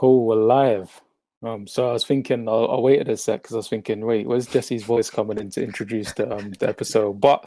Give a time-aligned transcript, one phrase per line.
[0.00, 1.02] Cool, we're live.
[1.42, 4.26] Um, so I was thinking, I, I waited a sec because I was thinking, wait,
[4.26, 7.20] where's Jesse's voice coming in to introduce the, um, the episode?
[7.20, 7.42] But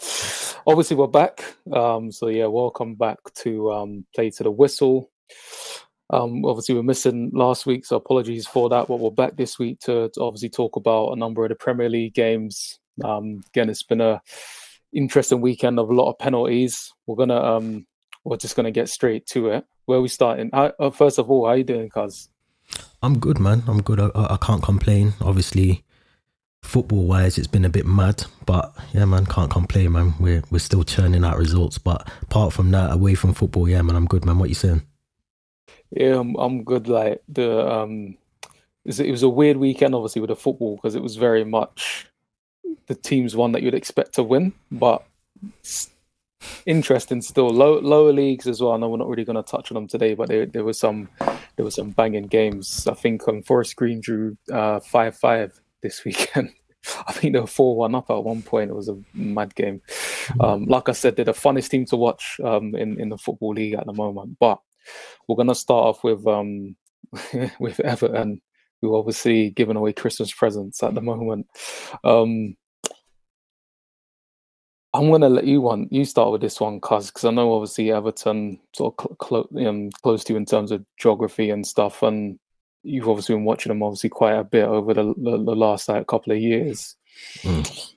[0.67, 1.43] obviously, we're back.
[1.71, 5.09] Um, so yeah, welcome back to um, Play to the Whistle.
[6.11, 8.87] Um, obviously, we're missing last week, so apologies for that.
[8.87, 11.89] But we're back this week to, to obviously talk about a number of the Premier
[11.89, 12.77] League games.
[13.03, 14.21] Um, again, it's been a
[14.93, 16.93] interesting weekend of a lot of penalties.
[17.07, 17.87] We're gonna, um,
[18.23, 19.65] we're just gonna get straight to it.
[19.85, 20.51] Where we starting?
[20.53, 22.29] How, uh, first of all, how are you doing, Cuz?
[23.01, 23.63] I'm good, man.
[23.67, 23.99] I'm good.
[23.99, 25.13] I, I can't complain.
[25.21, 25.83] Obviously,
[26.63, 30.13] football wise, it's been a bit mad, but yeah, man, can't complain, man.
[30.19, 33.95] We're we're still churning out results, but apart from that, away from football, yeah, man,
[33.95, 34.39] I'm good, man.
[34.39, 34.83] What you saying?
[35.91, 36.87] Yeah, I'm, I'm good.
[36.87, 38.17] Like the um,
[38.85, 42.07] it was a weird weekend, obviously, with the football because it was very much
[42.87, 45.05] the teams one that you'd expect to win, but
[46.65, 47.49] interesting still.
[47.49, 48.73] Low, lower leagues as well.
[48.73, 50.79] I know we're not really going to touch on them today, but there, there was
[50.79, 51.09] some
[51.55, 52.87] there was some banging games.
[52.87, 56.51] I think um, Forest Green drew uh, five five this weekend.
[57.07, 58.69] I think they were four one up at one point.
[58.69, 59.81] It was a mad game.
[59.87, 60.41] Mm-hmm.
[60.41, 63.53] Um, like I said, they're the funnest team to watch um, in in the football
[63.53, 64.37] league at the moment.
[64.39, 64.59] But
[65.27, 66.75] we're gonna start off with um,
[67.59, 68.41] with Everton,
[68.81, 71.47] who obviously giving away Christmas presents at the moment.
[72.03, 72.55] Um,
[74.93, 77.91] I'm gonna let you one you start with this one, cuz because I know obviously
[77.91, 82.03] Everton sort of cl- cl- um, close to you in terms of geography and stuff,
[82.03, 82.39] and
[82.83, 86.05] you've obviously been watching them obviously quite a bit over the the, the last like
[86.07, 86.95] couple of years.
[87.41, 87.93] Mm.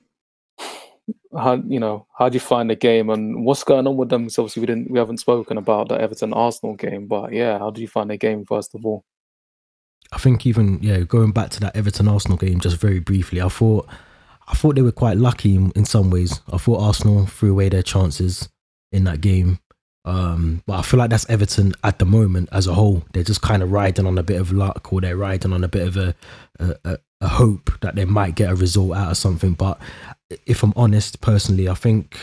[1.37, 4.29] How you know how do you find the game and what's going on with them?
[4.29, 7.69] So obviously we didn't we haven't spoken about the Everton Arsenal game, but yeah, how
[7.69, 9.05] do you find the game first of all?
[10.11, 13.49] I think even yeah, going back to that Everton Arsenal game just very briefly, I
[13.49, 13.87] thought
[14.47, 16.41] I thought they were quite lucky in, in some ways.
[16.51, 18.47] I thought Arsenal threw away their chances
[18.91, 19.59] in that game.
[20.05, 23.03] Um, but I feel like that's Everton at the moment as a whole.
[23.11, 25.67] They're just kind of riding on a bit of luck or they're riding on a
[25.67, 26.15] bit of a,
[26.59, 29.51] a, a hope that they might get a result out of something.
[29.51, 29.79] But
[30.45, 32.17] if I'm honest, personally, I think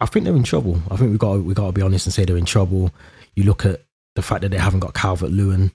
[0.00, 0.80] I think they're in trouble.
[0.90, 2.92] I think we got we got to be honest and say they're in trouble.
[3.34, 3.82] You look at
[4.16, 5.72] the fact that they haven't got Calvert Lewin,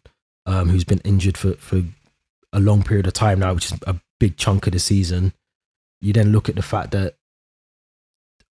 [0.47, 1.83] um, who's been injured for for
[2.51, 5.33] a long period of time now, which is a big chunk of the season.
[6.01, 7.15] You then look at the fact that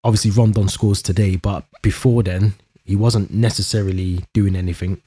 [0.03, 2.55] obviously Rondon scores today, but before then
[2.85, 5.01] he wasn't necessarily doing anything.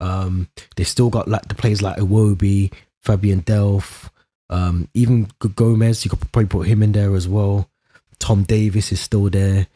[0.00, 4.10] Um, they still got like the players like Iwobi, Fabian Delph,
[4.50, 6.04] um, even Gomez.
[6.04, 7.70] You could probably put him in there as well.
[8.18, 9.68] Tom Davies is still there.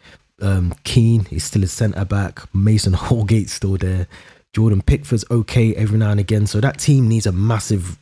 [0.43, 2.43] Um, Keane is still a centre back.
[2.55, 4.07] Mason Holgate's still there.
[4.53, 6.47] Jordan Pickford's okay every now and again.
[6.47, 7.99] So that team needs a massive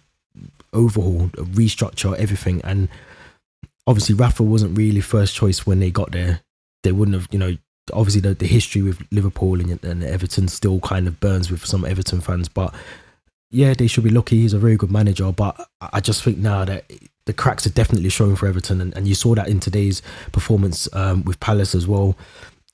[0.72, 2.60] overhaul, restructure everything.
[2.64, 2.88] And
[3.86, 6.40] obviously, Rafa wasn't really first choice when they got there.
[6.82, 7.56] They wouldn't have, you know,
[7.92, 11.84] obviously the, the history with Liverpool and, and Everton still kind of burns with some
[11.84, 12.48] Everton fans.
[12.48, 12.74] But
[13.50, 14.36] yeah, they should be lucky.
[14.40, 15.32] He's a very good manager.
[15.32, 16.84] But I just think now that
[17.24, 18.80] the cracks are definitely showing for Everton.
[18.80, 20.02] And, and you saw that in today's
[20.32, 22.16] performance um, with Palace as well.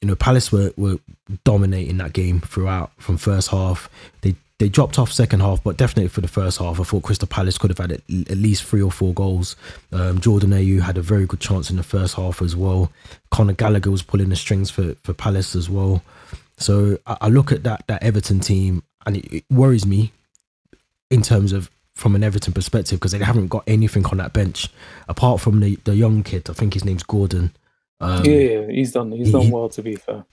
[0.01, 0.99] You know, Palace were, were
[1.45, 3.89] dominating that game throughout from first half.
[4.21, 7.27] They they dropped off second half, but definitely for the first half, I thought Crystal
[7.27, 9.57] Palace could have had at, at least three or four goals.
[9.93, 12.93] Um, Jordan Ayew had a very good chance in the first half as well.
[13.31, 16.03] Conor Gallagher was pulling the strings for, for Palace as well.
[16.57, 20.13] So I, I look at that that Everton team, and it, it worries me
[21.11, 24.69] in terms of from an Everton perspective because they haven't got anything on that bench
[25.09, 26.49] apart from the the young kid.
[26.49, 27.53] I think his name's Gordon.
[28.01, 29.11] Um, yeah, he's done.
[29.11, 29.69] He's he, done well.
[29.69, 30.25] To be fair,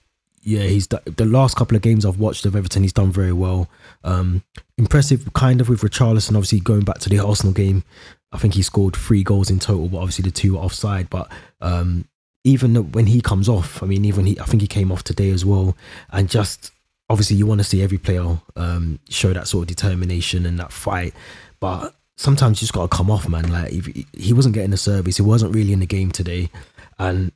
[0.44, 2.84] yeah, he's the last couple of games I've watched of Everton.
[2.84, 3.69] He's done very well.
[4.03, 4.44] Um,
[4.78, 6.35] impressive, kind of with Richarlison.
[6.35, 7.84] Obviously, going back to the Arsenal game,
[8.31, 11.09] I think he scored three goals in total, but obviously the two were offside.
[11.09, 12.05] But um,
[12.43, 15.29] even when he comes off, I mean, even he, I think he came off today
[15.29, 15.78] as well,
[16.11, 16.72] and just
[17.09, 20.72] obviously you want to see every player um, show that sort of determination and that
[20.72, 21.14] fight,
[21.59, 23.52] but sometimes you just got to come off, man.
[23.52, 26.49] Like he, he wasn't getting the service, he wasn't really in the game today,
[26.97, 27.32] and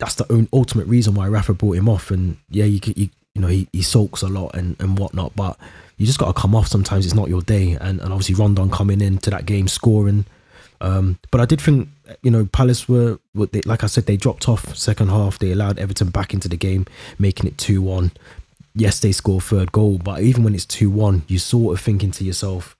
[0.00, 2.10] that's the own ultimate reason why Rafa brought him off.
[2.10, 5.56] And yeah, you you, you know he, he sulks a lot and, and whatnot, but
[5.96, 6.66] you just got to come off.
[6.66, 10.24] Sometimes it's not your day, and, and obviously Rondon coming into that game scoring.
[10.80, 11.88] Um, but I did think
[12.22, 15.38] you know Palace were, were they, like I said they dropped off second half.
[15.38, 16.86] They allowed Everton back into the game,
[17.18, 18.10] making it two one.
[18.74, 22.10] Yes, they score third goal, but even when it's two one, you sort of thinking
[22.12, 22.76] to yourself,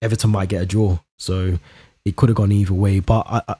[0.00, 0.98] Everton might get a draw.
[1.18, 1.58] So
[2.04, 3.00] it could have gone either way.
[3.00, 3.56] But I, I,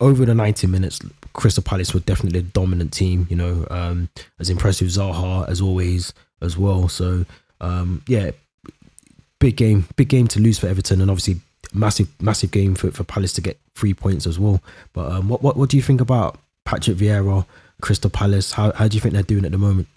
[0.00, 1.00] over the 90 minutes,
[1.34, 3.26] Crystal Palace were definitely a dominant team.
[3.28, 4.08] You know, um,
[4.40, 6.88] as impressive Zaha as always as well.
[6.88, 7.26] So
[7.60, 8.30] um, yeah,
[9.38, 11.40] big game, big game to lose for Everton, and obviously
[11.72, 14.62] massive, massive game for, for Palace to get three points as well.
[14.92, 17.44] But um, what, what what do you think about Patrick Vieira,
[17.80, 18.52] Crystal Palace?
[18.52, 19.88] How how do you think they're doing at the moment?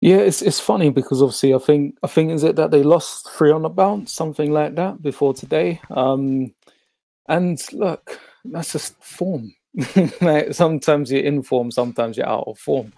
[0.00, 3.30] Yeah, it's it's funny because obviously I think I think is it that they lost
[3.30, 5.80] three on the bounce, something like that before today.
[5.90, 6.54] Um,
[7.28, 9.54] and look, that's just form.
[10.20, 12.92] like sometimes you're in form, sometimes you're out of form.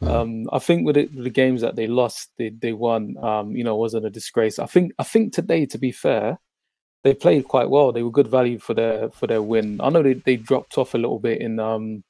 [0.00, 0.08] Hmm.
[0.08, 3.16] Um, I think with, it, with the games that they lost, they they won.
[3.22, 4.58] Um, you know, wasn't a disgrace.
[4.58, 6.38] I think I think today, to be fair,
[7.04, 7.92] they played quite well.
[7.92, 9.80] They were good value for their for their win.
[9.80, 12.04] I know they, they dropped off a little bit in um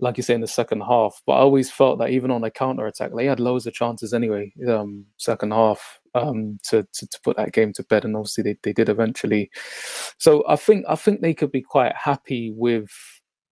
[0.00, 2.50] like you say in the second half, but I always felt that even on a
[2.50, 4.52] counter attack, they had loads of chances anyway.
[4.68, 8.56] Um, second half um to, to to put that game to bed, and obviously they,
[8.62, 9.50] they did eventually.
[10.18, 12.90] So I think I think they could be quite happy with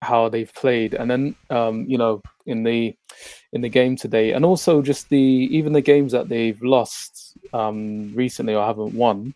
[0.04, 2.94] how they've played, and then um you know in the
[3.52, 8.14] in the game today, and also just the even the games that they've lost um
[8.14, 9.34] recently or haven't won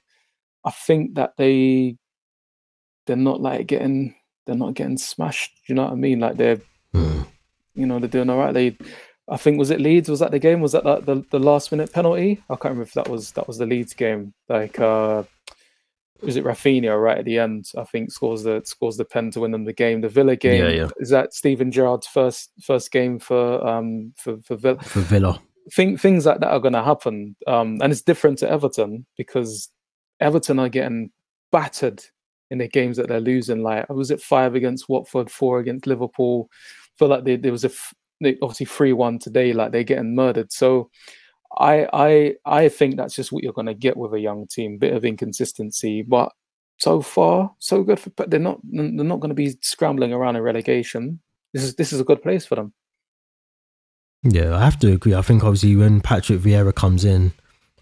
[0.65, 1.97] I think that they
[3.07, 4.15] they're not like getting
[4.47, 5.53] they're not getting smashed.
[5.67, 6.21] You know what I mean?
[6.21, 6.61] Like they're
[6.95, 7.27] mm.
[7.75, 8.53] you know they're doing all right.
[8.53, 8.77] They
[9.29, 10.09] I think was it Leeds?
[10.09, 10.61] Was that the game?
[10.61, 12.43] Was that like the, the last minute penalty?
[12.51, 14.35] I can't remember if that was that was the Leeds game.
[14.49, 15.23] Like uh
[16.23, 17.71] was it Raphinha right at the end?
[17.77, 20.01] I think scores the scores the pen to win them the game.
[20.01, 20.89] The Villa game yeah, yeah.
[20.99, 24.83] is that Steven Gerrard's first first game for um for for Villa.
[24.83, 25.41] For Villa,
[25.73, 27.37] think things like that are going to happen.
[27.47, 29.71] Um, and it's different to Everton because
[30.21, 31.11] Everton are getting
[31.53, 32.03] battered
[32.51, 33.63] in the games that they're losing.
[33.63, 36.49] Like, was it five against Watford, four against Liverpool?
[36.53, 37.71] I feel like there was a
[38.43, 39.53] obviously three one today.
[39.53, 40.53] Like they're getting murdered.
[40.53, 40.91] So,
[41.57, 44.79] I I I think that's just what you're going to get with a young team.
[44.79, 46.33] Bit of inconsistency, but
[46.79, 47.99] so far so good.
[47.99, 51.21] For, but they're not they're not going to be scrambling around in relegation.
[51.53, 52.73] This is this is a good place for them.
[54.23, 55.15] Yeah, I have to agree.
[55.15, 57.33] I think obviously when Patrick Vieira comes in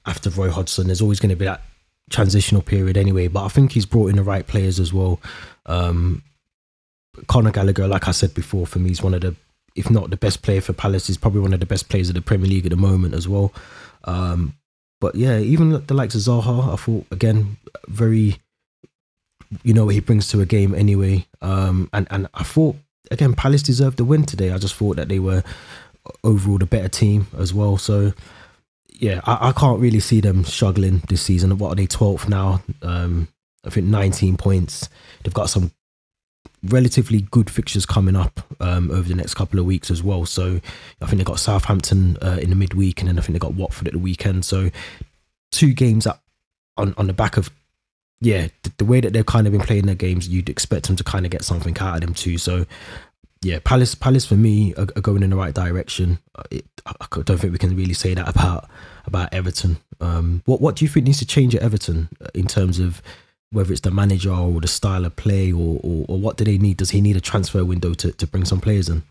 [0.04, 1.62] after Roy Hodgson, there's always going to be that
[2.10, 3.28] transitional period anyway.
[3.28, 5.20] But I think he's brought in the right players as well.
[5.64, 6.22] Um,
[7.26, 9.34] Conor Gallagher, like I said before, for me, is one of the,
[9.76, 12.14] if not the best player for Palace, is probably one of the best players of
[12.14, 13.52] the Premier League at the moment as well.
[14.04, 14.54] Um,
[15.00, 18.40] but yeah, even the likes of Zaha, I thought again very,
[19.62, 21.26] you know, what he brings to a game anyway.
[21.42, 22.76] Um, and and I thought
[23.10, 24.52] again, Palace deserved the win today.
[24.52, 25.44] I just thought that they were
[26.24, 27.76] overall the better team as well.
[27.76, 28.12] So
[28.98, 31.58] yeah, I, I, can't really see them struggling this season.
[31.58, 32.62] What are they, 12th now?
[32.82, 33.28] Um,
[33.64, 34.88] I think 19 points.
[35.22, 35.72] They've got some
[36.62, 40.26] relatively good fixtures coming up um, over the next couple of weeks as well.
[40.26, 40.60] So
[41.00, 43.54] I think they've got Southampton uh, in the midweek and then I think they've got
[43.54, 44.44] Watford at the weekend.
[44.44, 44.70] So
[45.50, 46.18] two games that
[46.76, 47.50] on, on the back of,
[48.20, 50.96] yeah, the, the way that they've kind of been playing their games, you'd expect them
[50.96, 52.38] to kind of get something out of them too.
[52.38, 52.66] So
[53.42, 56.18] yeah, Palace, Palace for me are, are going in the right direction.
[56.34, 58.68] Uh, it, I don't think we can really say that about
[59.06, 59.78] about Everton.
[60.00, 63.02] Um, what what do you think needs to change at Everton uh, in terms of
[63.56, 66.58] whether it's the manager or the style of play, or, or, or what do they
[66.58, 66.76] need?
[66.76, 69.02] Does he need a transfer window to, to bring some players in?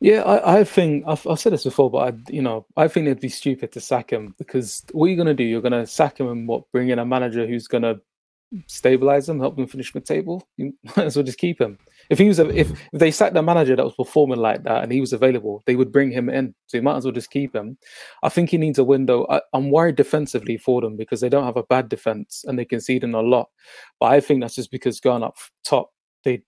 [0.00, 3.06] Yeah, I, I think I've, I've, said this before, but I, you know, I think
[3.06, 5.86] it'd be stupid to sack him because what you're going to do, you're going to
[5.86, 8.00] sack him and what bring in a manager who's going to
[8.66, 10.48] stabilize him, help them finish the table.
[10.56, 11.78] You might as well just keep him.
[12.10, 14.82] If he was, a, if, if they sacked the manager that was performing like that
[14.82, 16.54] and he was available, they would bring him in.
[16.66, 17.78] So you might as well just keep him.
[18.22, 19.26] I think he needs a window.
[19.30, 22.64] I, am worried defensively for them because they don't have a bad defense and they
[22.64, 23.48] concede in a lot.
[24.00, 25.92] But I think that's just because going up top,
[26.24, 26.42] they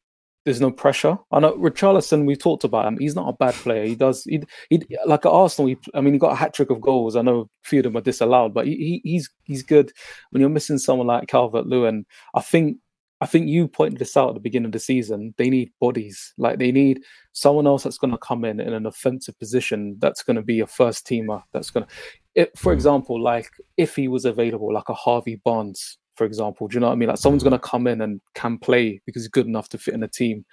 [0.45, 1.17] there's no pressure.
[1.31, 2.99] I know Richarlison, we talked about him.
[2.99, 3.85] He's not a bad player.
[3.85, 5.69] He does, he, he like at Arsenal.
[5.69, 7.15] He, I mean, he got a hat trick of goals.
[7.15, 9.93] I know a few of them are disallowed, but he, he's he's good.
[10.31, 12.79] When you're missing someone like Calvert Lewin, I think
[13.23, 15.33] I think you pointed this out at the beginning of the season.
[15.39, 16.35] They need bodies.
[16.39, 19.97] Like they need someone else that's going to come in in an offensive position.
[20.01, 21.41] That's going to be a first teamer.
[21.53, 21.87] That's going
[22.35, 22.77] to, for hmm.
[22.77, 26.67] example, like if he was available, like a Harvey Barnes, for example.
[26.67, 27.11] Do you know what I mean?
[27.11, 29.95] Like someone's going to come in and can play because he's good enough to fit
[29.95, 30.45] in a team.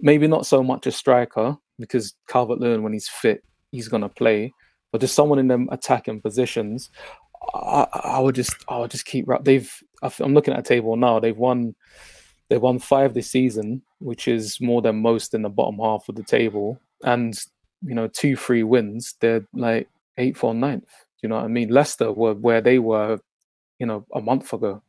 [0.00, 4.08] Maybe not so much a striker because Calvert Lewin, when he's fit, he's going to
[4.08, 4.54] play.
[4.90, 6.88] But just someone in them attacking positions.
[7.54, 11.20] I, I, would just I would just keep they've I'm looking at a table now
[11.20, 11.74] they've won
[12.48, 16.16] they've won five this season which is more than most in the bottom half of
[16.16, 16.80] the table.
[17.02, 17.38] And
[17.82, 20.88] you know two free wins they're like eighth or ninth
[21.22, 21.70] you know what I mean?
[21.70, 23.18] Leicester were where they were
[23.78, 24.82] you know a month ago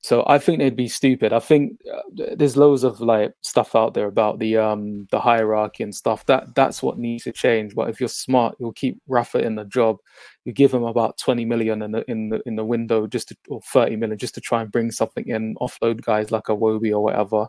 [0.00, 1.32] so I think they'd be stupid.
[1.32, 2.00] I think uh,
[2.34, 6.26] there's loads of like stuff out there about the um the hierarchy and stuff.
[6.26, 7.74] That that's what needs to change.
[7.74, 9.98] But if you're smart, you'll keep Rafa in the job.
[10.44, 13.36] You give him about 20 million in the in the in the window, just to,
[13.48, 17.00] or 30 million, just to try and bring something in, offload guys like Iwobi or
[17.00, 17.46] whatever,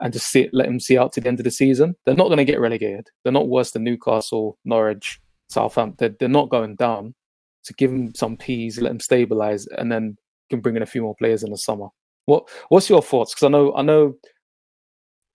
[0.00, 1.94] and just see let him see out to the end of the season.
[2.06, 3.08] They're not going to get relegated.
[3.24, 5.96] They're not worse than Newcastle, Norwich, Southampton.
[5.98, 7.14] They're, they're not going down.
[7.62, 10.16] So give them some peas, let them stabilize, and then
[10.50, 11.88] can bring in a few more players in the summer.
[12.26, 13.34] What What's your thoughts?
[13.34, 14.14] Because I know I know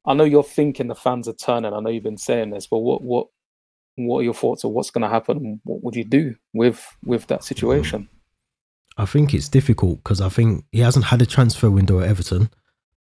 [0.06, 1.74] I know you're thinking the fans are turning.
[1.74, 3.28] I know you've been saying this, but what what
[3.96, 5.62] what are your thoughts on what's going to happen?
[5.64, 8.10] What would you do with with that situation?
[8.98, 12.50] I think it's difficult because I think he hasn't had a transfer window at Everton,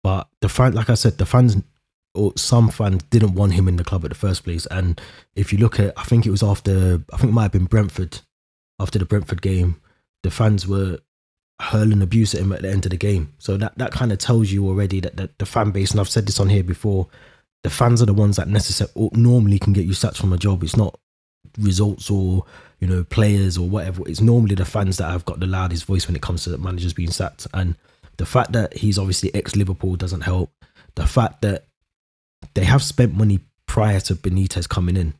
[0.03, 1.57] but the fan, like I said, the fans
[2.15, 4.67] or some fans didn't want him in the club at the first place.
[4.67, 5.01] And
[5.35, 7.65] if you look at, I think it was after, I think it might have been
[7.65, 8.21] Brentford,
[8.79, 9.81] after the Brentford game,
[10.23, 10.99] the fans were
[11.65, 13.33] hurling abuse at him at the end of the game.
[13.39, 16.09] So that, that kind of tells you already that, that the fan base, and I've
[16.09, 17.09] said this on here before,
[17.63, 20.63] the fans are the ones that necessarily normally can get you sacked from a job.
[20.63, 20.99] It's not
[21.59, 22.45] results or
[22.81, 24.07] you know players or whatever.
[24.09, 26.59] It's normally the fans that have got the loudest voice when it comes to the
[26.59, 27.47] managers being sacked.
[27.55, 27.77] And
[28.19, 30.53] the fact that he's obviously ex Liverpool doesn't help.
[30.95, 31.67] The fact that
[32.55, 35.15] they have spent money prior to Benitez coming in,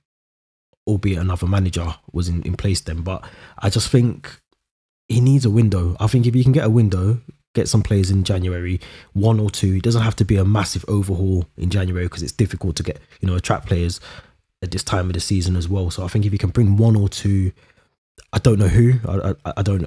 [0.87, 3.01] albeit another manager was in, in place then.
[3.01, 3.25] But
[3.59, 4.41] I just think
[5.09, 5.97] he needs a window.
[6.01, 7.21] I think if you can get a window,
[7.55, 8.81] get some players in January,
[9.13, 9.75] one or two.
[9.75, 12.99] It doesn't have to be a massive overhaul in January because it's difficult to get,
[13.21, 14.01] you know, attract players
[14.63, 15.91] at this time of the season as well.
[15.91, 17.53] So I think if you can bring one or two,
[18.33, 19.87] I don't know who, I, I, I don't.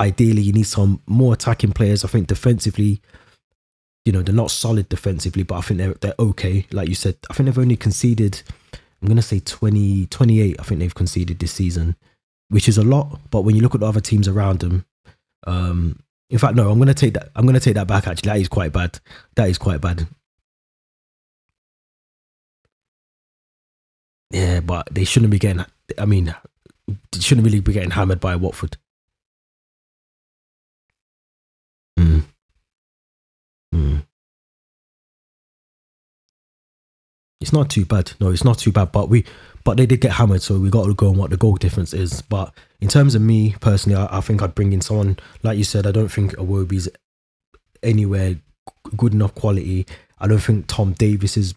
[0.00, 2.04] Ideally, you need some more attacking players.
[2.04, 3.00] I think defensively,
[4.04, 6.66] you know, they're not solid defensively, but I think they're they're okay.
[6.72, 8.42] Like you said, I think they've only conceded.
[9.00, 11.94] I'm gonna say 20, 28, I think they've conceded this season,
[12.54, 13.18] which is a lot.
[13.32, 14.86] But when you look at the other teams around them,
[15.44, 15.98] um,
[16.30, 17.30] in fact, no, I'm gonna take that.
[17.34, 18.06] I'm gonna take that back.
[18.06, 19.00] Actually, that is quite bad.
[19.34, 20.06] That is quite bad.
[24.30, 25.64] Yeah, but they shouldn't be getting.
[25.98, 26.32] I mean,
[26.86, 28.76] they shouldn't really be getting hammered by Watford.
[31.98, 32.20] Mm.
[32.20, 32.24] Mm.
[37.54, 38.12] Not too bad.
[38.18, 38.90] No, it's not too bad.
[38.90, 39.24] But we,
[39.62, 41.94] but they did get hammered, so we got to go on what the goal difference
[41.94, 42.20] is.
[42.20, 45.62] But in terms of me personally, I, I think I'd bring in someone like you
[45.62, 45.86] said.
[45.86, 46.88] I don't think Iwobi's
[47.80, 48.34] anywhere
[48.96, 49.86] good enough quality.
[50.18, 51.54] I don't think Tom Davies is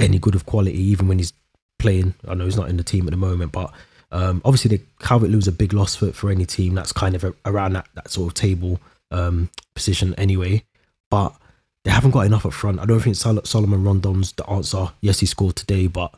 [0.00, 1.32] any good of quality, even when he's
[1.78, 2.14] playing.
[2.26, 3.72] I know he's not in the team at the moment, but
[4.10, 7.22] um, obviously the Calvert Lewin's a big loss for, for any team that's kind of
[7.22, 8.80] a, around that, that sort of table
[9.12, 10.64] um, position anyway.
[11.10, 11.32] But
[11.88, 12.80] they haven't got enough up front.
[12.80, 14.90] I don't think Sol- Salomon Rondon's the answer.
[15.00, 16.14] Yes, he scored today, but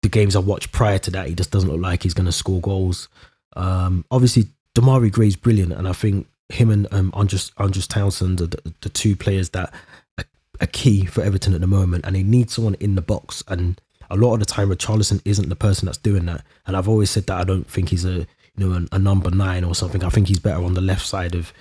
[0.00, 2.32] the games I watched prior to that, he just doesn't look like he's going to
[2.32, 3.10] score goals.
[3.56, 8.46] Um, obviously, Demarai Gray's brilliant, and I think him and um, Andros, Andros Townsend are
[8.46, 9.70] the, the two players that
[10.16, 10.24] are,
[10.62, 13.44] are key for Everton at the moment, and they need someone in the box.
[13.48, 13.78] And
[14.10, 16.42] a lot of the time, Richarlison isn't the person that's doing that.
[16.66, 19.30] And I've always said that I don't think he's a you know a, a number
[19.30, 20.02] nine or something.
[20.02, 21.52] I think he's better on the left side of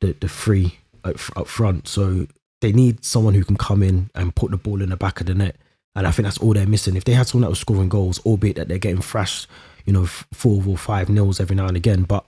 [0.00, 1.86] the the three up, up front.
[1.86, 2.26] So
[2.64, 5.26] they need someone who can come in and put the ball in the back of
[5.26, 5.56] the net.
[5.94, 6.96] And I think that's all they're missing.
[6.96, 9.46] If they had someone that was scoring goals, albeit that they're getting thrashed,
[9.84, 12.26] you know, four or five nils every now and again, but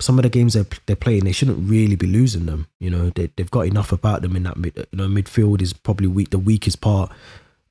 [0.00, 2.68] some of the games they're, they're playing, they shouldn't really be losing them.
[2.80, 5.72] You know, they, they've got enough about them in that mid, you know, midfield is
[5.74, 7.12] probably weak, the weakest part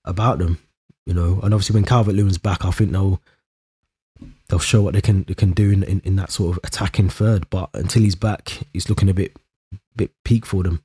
[0.05, 0.59] about them
[1.05, 1.39] you know.
[1.43, 3.21] And obviously, when Calvert Lewin's back, I think they'll
[4.47, 7.09] they'll show what they can they can do in, in, in that sort of attacking
[7.09, 7.49] third.
[7.49, 9.35] But until he's back, he's looking a bit
[9.95, 10.83] bit peak for them.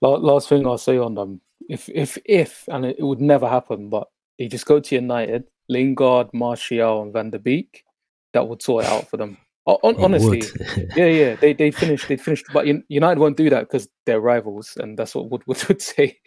[0.00, 4.08] Last thing I'll say on them, if if if and it, would never happen, but
[4.38, 7.84] they just go to United, Lingard, Martial, and Van der Beek,
[8.32, 9.36] that would sort it out for them.
[9.66, 10.42] honestly,
[10.96, 14.76] yeah, yeah, they they finished, they finished, but United won't do that because they're rivals,
[14.78, 16.18] and that's what Wood would, would say.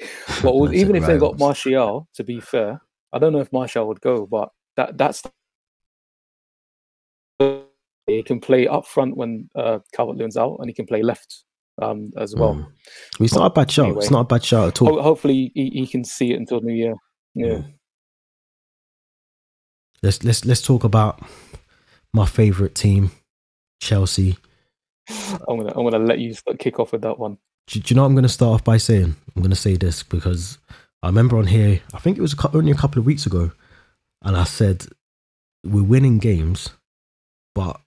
[0.41, 1.07] But even if rivals.
[1.07, 2.81] they got Martial, to be fair,
[3.13, 5.23] I don't know if Martial would go, but that that's
[8.07, 11.44] he can play up front when uh, Calvert Lewin's out, and he can play left
[11.81, 12.55] um, as well.
[12.55, 12.67] Mm.
[13.19, 13.85] It's not a bad shot.
[13.85, 15.01] Anyway, it's not a bad shot at all.
[15.01, 16.95] hopefully, he, he, can see it until New Year.
[17.33, 17.47] Yeah.
[17.47, 17.73] Mm.
[20.03, 21.19] Let's let's let's talk about
[22.13, 23.11] my favorite team,
[23.81, 24.37] Chelsea.
[25.47, 27.37] I'm gonna I'm gonna let you kick off with that one.
[27.67, 29.15] Do, do you know what I'm gonna start off by saying?
[29.35, 30.59] I'm gonna say this because
[31.05, 33.51] I remember on here, I think it was only a couple of weeks ago,
[34.23, 34.87] and I said,
[35.63, 36.71] We're winning games,
[37.53, 37.79] but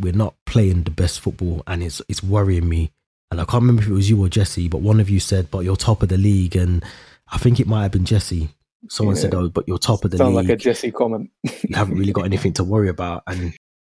[0.00, 2.90] we're not playing the best football, and it's, it's worrying me.
[3.34, 5.50] And I can't remember if it was you or Jesse, but one of you said,
[5.50, 6.54] But you're top of the league.
[6.54, 6.84] And
[7.32, 8.48] I think it might have been Jesse.
[8.88, 9.22] Someone yeah.
[9.22, 10.48] said, Oh, but you're top of the Sound league.
[10.48, 11.30] like a Jesse comment.
[11.42, 13.24] you haven't really got anything to worry about.
[13.26, 13.52] And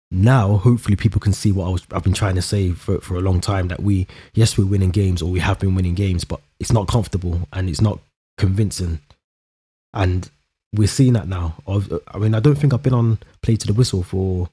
[0.09, 3.15] now hopefully people can see what I was I've been trying to say for, for
[3.15, 6.23] a long time that we yes we're winning games or we have been winning games
[6.23, 7.99] but it's not comfortable and it's not
[8.37, 8.99] convincing.
[9.93, 10.29] And
[10.73, 11.55] we're seeing that now.
[11.67, 14.49] I mean, I don't think I've been on play to the whistle for.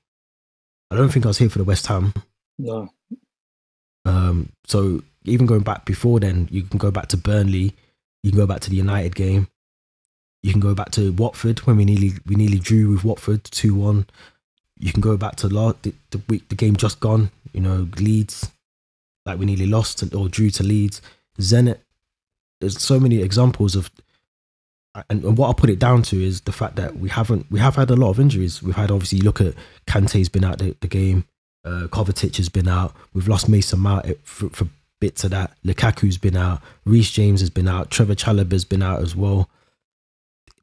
[0.91, 2.15] I don't think I was here for the West Ham.
[2.59, 2.89] No.
[4.05, 4.51] Um.
[4.67, 7.75] So even going back before then, you can go back to Burnley.
[8.23, 9.49] You can go back to the United game.
[10.43, 13.75] You can go back to Watford when we nearly we nearly drew with Watford two
[13.75, 14.07] one.
[14.79, 17.31] You can go back to the, the week the game just gone.
[17.53, 18.51] You know Leeds,
[19.25, 21.01] like we nearly lost or drew to Leeds.
[21.41, 21.79] Zenit
[22.61, 23.91] there's so many examples of
[25.11, 27.59] and, and what I put it down to is the fact that we haven't we
[27.59, 28.63] have had a lot of injuries.
[28.63, 29.55] We've had obviously look at
[29.87, 31.25] Kante's been out the, the game,
[31.65, 32.95] uh, Kovacic has been out.
[33.13, 34.69] We've lost Mason Mount for, for
[35.01, 35.53] bits of that.
[35.65, 36.61] Lukaku's been out.
[36.85, 37.91] Reece James has been out.
[37.91, 39.49] Trevor Chalobah's been out as well.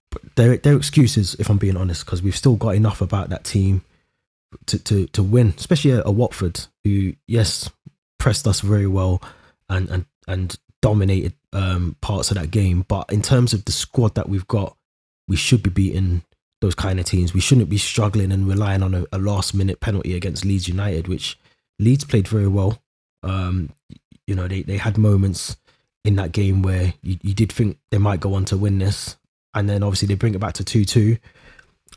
[0.10, 3.44] But they're, they're excuses, if I'm being honest, because we've still got enough about that
[3.44, 3.84] team
[4.66, 7.70] to, to, to win, especially a, a Watford who, yes,
[8.20, 9.22] pressed us very well
[9.70, 12.86] and, and, and dominated um, parts of that game.
[12.88, 14.76] But in terms of the squad that we've got,
[15.28, 16.24] we should be beating
[16.62, 17.34] those kind of teams.
[17.34, 21.08] We shouldn't be struggling and relying on a, a last minute penalty against Leeds United,
[21.08, 21.38] which
[21.80, 22.82] Leeds played very well.
[23.24, 23.72] Um,
[24.28, 25.58] you know, they, they had moments
[26.06, 29.18] in that game where you, you did think they might go on to win this.
[29.54, 31.18] And then obviously they bring it back to 2 2.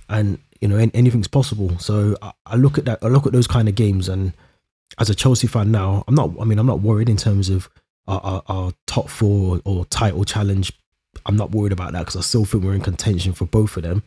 [0.09, 1.79] And, you know, anything's possible.
[1.79, 4.09] So I, I look at that, I look at those kind of games.
[4.09, 4.33] And
[4.99, 7.69] as a Chelsea fan now, I'm not, I mean, I'm not worried in terms of
[8.09, 10.73] our, our, our top four or title challenge.
[11.27, 13.83] I'm not worried about that because I still think we're in contention for both of
[13.83, 14.03] them.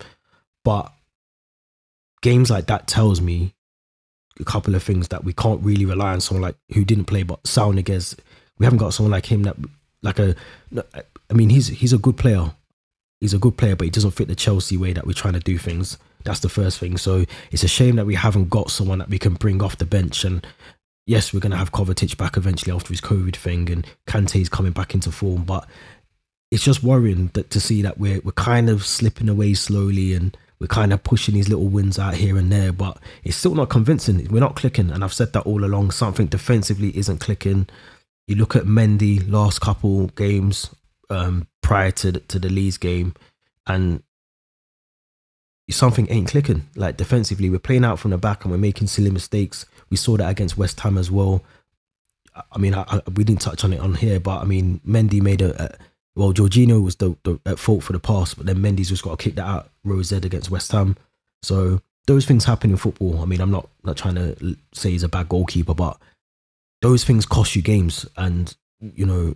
[0.67, 0.91] But
[2.21, 3.53] games like that tells me
[4.38, 7.24] a couple of things that we can't really rely on someone like who didn't play,
[7.24, 8.19] but Niguez.
[8.59, 9.55] We haven't got someone like him that
[10.01, 10.36] like a.
[10.75, 12.51] I mean, he's he's a good player.
[13.21, 15.39] He's a good player, but he doesn't fit the Chelsea way that we're trying to
[15.39, 15.97] do things.
[16.25, 16.97] That's the first thing.
[16.97, 19.86] So it's a shame that we haven't got someone that we can bring off the
[19.86, 20.25] bench.
[20.25, 20.45] And
[21.05, 24.74] yes, we're going to have Kovacic back eventually after his COVID thing, and Kante's coming
[24.74, 25.45] back into form.
[25.45, 25.65] But
[26.51, 30.36] it's just worrying that to see that we're we're kind of slipping away slowly and
[30.59, 33.69] we're kind of pushing these little wins out here and there, but it's still not
[33.69, 34.27] convincing.
[34.29, 35.91] We're not clicking, and I've said that all along.
[35.91, 37.67] Something defensively isn't clicking.
[38.27, 40.69] You look at Mendy last couple games
[41.09, 43.13] um, prior to the, to the Leeds game,
[43.67, 44.01] and
[45.69, 46.67] something ain't clicking.
[46.75, 49.65] Like defensively, we're playing out from the back and we're making silly mistakes.
[49.89, 51.43] We saw that against West Ham as well.
[52.51, 55.22] I mean, I, I, we didn't touch on it on here, but I mean, Mendy
[55.22, 55.77] made a, a
[56.15, 59.20] well, Jorginho was the, the, at fault for the pass, but then Mendy's just got
[59.20, 59.70] to kick that out.
[59.87, 60.95] Rose Z against West Ham.
[61.41, 63.21] So those things happen in football.
[63.21, 65.97] I mean, I'm not not trying to say he's a bad goalkeeper, but
[66.81, 69.35] those things cost you games, and you know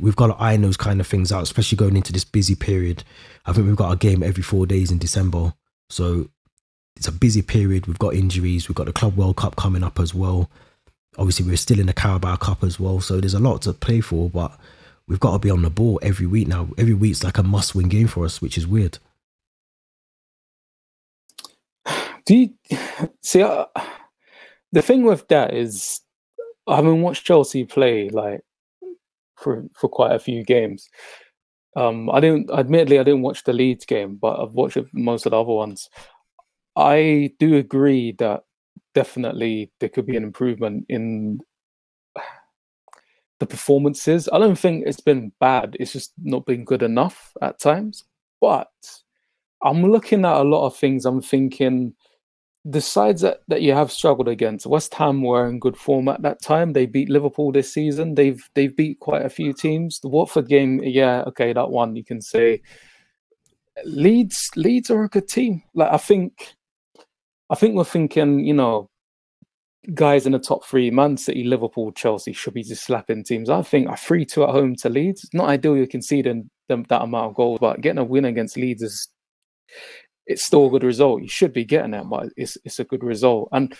[0.00, 3.04] we've got to iron those kind of things out, especially going into this busy period.
[3.46, 5.54] I think we've got a game every four days in December,
[5.90, 6.28] so
[6.96, 7.86] it's a busy period.
[7.86, 8.68] We've got injuries.
[8.68, 10.50] We've got the Club World Cup coming up as well.
[11.18, 14.00] Obviously, we're still in the Carabao Cup as well, so there's a lot to play
[14.00, 14.56] for, but
[15.08, 16.68] we've got to be on the ball every week now.
[16.78, 18.98] Every week's like a must win game for us, which is weird.
[22.24, 22.50] Do you
[23.22, 23.42] see?
[23.42, 23.66] Uh,
[24.72, 26.00] the thing with that is,
[26.66, 28.40] I haven't watched Chelsea play like
[29.36, 30.88] for for quite a few games.
[31.74, 35.30] Um, I didn't, admittedly, I didn't watch the Leeds game, but I've watched most of
[35.30, 35.88] the other ones.
[36.76, 38.42] I do agree that
[38.94, 41.40] definitely there could be an improvement in
[43.40, 44.28] the performances.
[44.32, 45.76] I don't think it's been bad.
[45.80, 48.04] It's just not been good enough at times.
[48.40, 48.68] But
[49.62, 51.06] I'm looking at a lot of things.
[51.06, 51.94] I'm thinking
[52.64, 56.22] the sides that, that you have struggled against, West Ham were in good form at
[56.22, 56.72] that time.
[56.72, 58.14] They beat Liverpool this season.
[58.14, 59.98] They've they've beat quite a few teams.
[60.00, 62.62] The Watford game, yeah, okay, that one you can say.
[63.84, 65.62] Leeds Leeds are a good team.
[65.74, 66.54] Like I think
[67.50, 68.88] I think we're thinking, you know,
[69.94, 73.50] guys in the top three, Man City, Liverpool, Chelsea, should be just slapping teams.
[73.50, 77.02] I think a 3 2 at home to Leeds, not ideal you're conceding them, that
[77.02, 79.08] amount of goals, but getting a win against Leeds is
[80.26, 81.22] it's still a good result.
[81.22, 83.48] You should be getting it, but it's, it's a good result.
[83.52, 83.74] And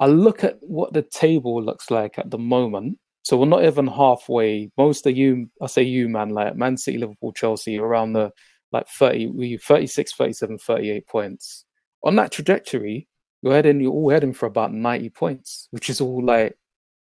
[0.00, 2.98] I look at what the table looks like at the moment.
[3.22, 4.70] So we're not even halfway.
[4.76, 8.30] Most of you, I say you, man, like Man City, Liverpool, Chelsea, around the
[8.72, 11.64] like 30, we 36, 37, 38 points.
[12.02, 13.08] On that trajectory,
[13.40, 16.56] you're heading, you're all heading for about 90 points, which is all like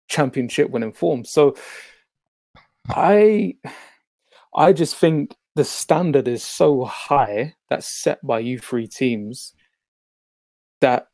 [0.09, 1.23] championship winning form.
[1.23, 1.55] So
[2.89, 3.55] I
[4.55, 9.53] I just think the standard is so high that's set by you three teams
[10.79, 11.07] that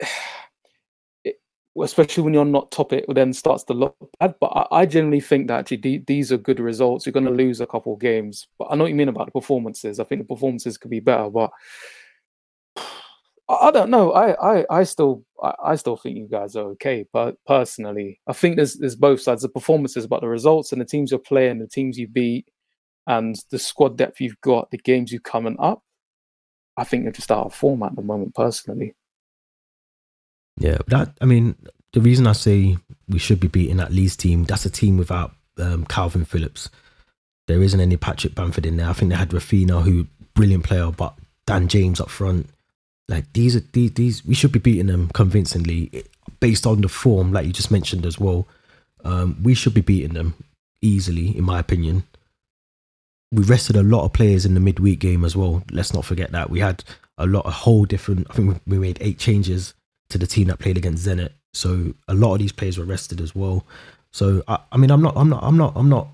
[1.24, 1.36] it,
[1.80, 5.20] especially when you're not top it then starts to look bad but i, I generally
[5.20, 8.48] think that actually these are good results you're going to lose a couple of games
[8.58, 11.00] but i know what you mean about the performances i think the performances could be
[11.00, 11.50] better but
[13.48, 14.12] I don't know.
[14.12, 17.04] I, I, I still, I, I, still think you guys are okay.
[17.12, 19.42] But personally, I think there's, there's both sides.
[19.42, 22.46] The performances, but the results and the teams you're playing, the teams you beat,
[23.10, 25.82] and the squad depth you've got, the games you coming up.
[26.76, 28.94] I think you're just out of form at the moment, personally.
[30.56, 31.16] Yeah, that.
[31.20, 31.56] I mean,
[31.92, 32.76] the reason I say
[33.08, 36.70] we should be beating that Leeds team, that's a team without um, Kalvin Phillips.
[37.48, 38.88] There isn't any Patrick Bamford in there.
[38.88, 41.14] I think they had Raphinha, who brilliant player, but
[41.46, 42.48] Dan James up front
[43.10, 46.04] like these are these, these we should be beating them convincingly
[46.38, 48.46] based on the form, like you just mentioned as well.
[49.04, 50.34] Um, we should be beating them
[50.80, 52.04] easily, in my opinion.
[53.32, 55.62] We rested a lot of players in the midweek game as well.
[55.70, 56.82] Let's not forget that we had
[57.18, 58.26] a lot, a whole different.
[58.30, 59.74] I think we made eight changes
[60.08, 61.30] to the team that played against Zenit.
[61.52, 63.64] So a lot of these players were rested as well.
[64.12, 66.08] So I, I mean, I'm not, I'm not, I'm not, I'm not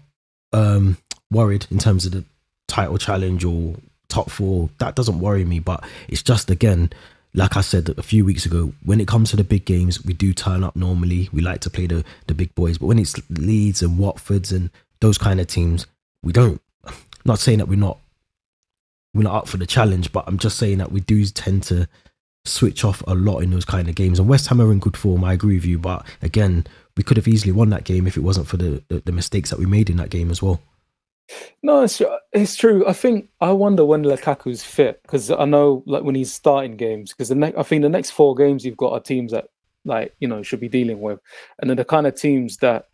[0.53, 0.99] um,
[1.31, 2.25] worried in terms of the
[2.69, 3.77] title challenge or
[4.09, 4.69] top four.
[4.79, 5.61] That doesn't worry me.
[5.61, 6.91] But it's just again,
[7.35, 10.13] like I said a few weeks ago, when it comes to the big games, we
[10.13, 11.31] do turn up normally.
[11.33, 14.71] We like to play the the big boys, but when it's Leeds and Watfords and
[15.01, 15.87] those kind of teams,
[16.23, 16.61] we don't.
[17.27, 17.99] Not saying that we're not
[19.15, 21.89] we're not up for the challenge, but I'm just saying that we do tend to
[22.45, 24.19] switch off a lot in those kind of games.
[24.19, 25.79] And West Ham are in good form, I agree with you.
[25.79, 29.01] But again, we could have easily won that game if it wasn't for the, the,
[29.05, 30.61] the mistakes that we made in that game as well.
[31.63, 32.01] No, it's
[32.33, 32.87] it's true.
[32.87, 37.13] I think I wonder when Lukaku's fit because I know like when he's starting games
[37.13, 39.49] because the next I think the next four games you've got are teams that
[39.85, 41.19] like you know should be dealing with,
[41.59, 42.87] and then the kind of teams that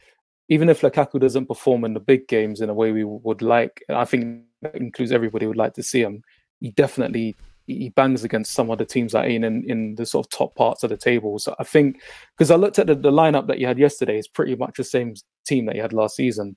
[0.48, 3.82] even if Lukaku doesn't perform in the big games in a way we would like,
[3.88, 6.22] I think that includes everybody would like to see him.
[6.60, 10.26] He definitely he bangs against some of the teams that ain't in, in the sort
[10.26, 11.38] of top parts of the table.
[11.38, 12.00] So I think
[12.36, 14.84] because I looked at the, the lineup that you had yesterday, it's pretty much the
[14.84, 15.14] same
[15.46, 16.56] team that you had last season.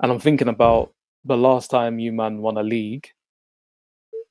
[0.00, 0.92] And I'm thinking about
[1.24, 3.08] the last time you man won a league,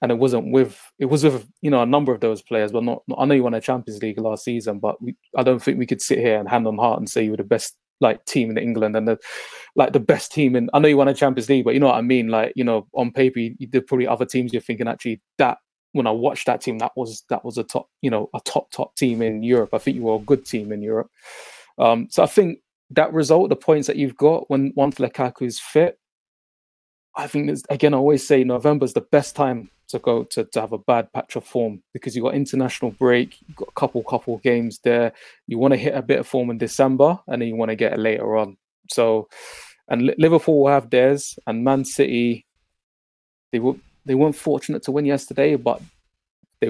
[0.01, 2.83] and it wasn't with it was with you know a number of those players, but
[2.83, 3.03] not.
[3.17, 5.85] I know you won a Champions League last season, but we, I don't think we
[5.85, 8.49] could sit here and hand on heart and say you were the best like team
[8.49, 9.17] in England and the
[9.75, 10.69] like the best team in.
[10.73, 12.29] I know you won a Champions League, but you know what I mean.
[12.29, 15.57] Like you know, on paper, you, there probably other teams you're thinking actually that
[15.93, 18.71] when I watched that team, that was that was a top, you know, a top
[18.71, 19.73] top team in Europe.
[19.73, 21.09] I think you were a good team in Europe.
[21.77, 22.59] Um, so I think
[22.91, 25.99] that result, the points that you've got when once Lukaku is fit,
[27.17, 30.43] I think there's, again I always say November is the best time to go to,
[30.43, 33.79] to have a bad patch of form because you've got international break, you've got a
[33.79, 35.13] couple couple games there.
[35.47, 37.75] You want to hit a bit of form in December and then you want to
[37.75, 38.57] get it later on.
[38.91, 39.27] So
[39.89, 42.45] and Liverpool will have theirs and Man City
[43.51, 43.75] they were
[44.05, 45.81] they weren't fortunate to win yesterday, but
[46.61, 46.69] they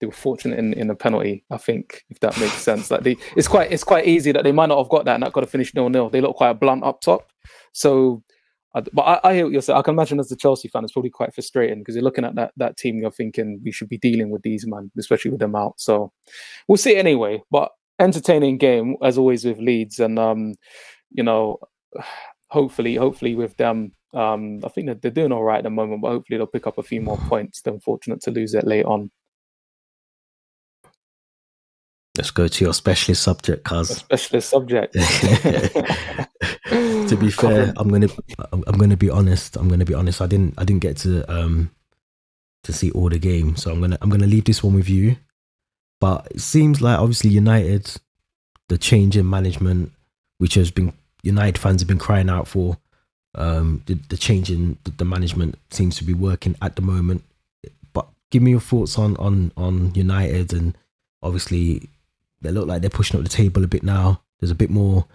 [0.00, 1.44] they were fortunate in, in a penalty.
[1.50, 2.90] I think if that makes sense.
[2.90, 5.22] Like they, it's quite it's quite easy that they might not have got that and
[5.22, 6.10] that got to finish nil nil.
[6.10, 7.28] They look quite blunt up top.
[7.72, 8.22] So,
[8.92, 9.78] but I, I hear what you're saying.
[9.78, 12.34] I can imagine as a Chelsea fan, it's probably quite frustrating because you're looking at
[12.34, 12.98] that that team.
[12.98, 15.74] You're thinking we should be dealing with these men, especially with them out.
[15.78, 16.12] So
[16.68, 17.42] we'll see anyway.
[17.50, 20.54] But entertaining game as always with Leeds, and um,
[21.10, 21.58] you know,
[22.48, 26.10] hopefully, hopefully with them um, I think they're doing all right at the moment, but
[26.10, 27.60] hopefully they'll pick up a few more points.
[27.60, 29.10] They're unfortunate to lose it late on.
[32.16, 33.88] Let's go to your specialist subject, cuz.
[33.88, 34.96] Specialist subject.
[36.74, 38.08] to be fair, I'm gonna
[38.50, 39.56] I'm gonna be honest.
[39.56, 40.20] I'm gonna be honest.
[40.20, 41.70] I didn't I didn't get to um
[42.64, 45.16] to see all the game, so I'm gonna I'm gonna leave this one with you.
[46.00, 47.90] But it seems like obviously United,
[48.68, 49.92] the change in management,
[50.38, 52.76] which has been United fans have been crying out for,
[53.34, 57.22] um, the, the change in the, the, management seems to be working at the moment.
[57.92, 60.76] But give me your thoughts on on on United and
[61.22, 61.88] obviously
[62.42, 64.20] they look like they're pushing up the table a bit now.
[64.40, 65.06] There's a bit more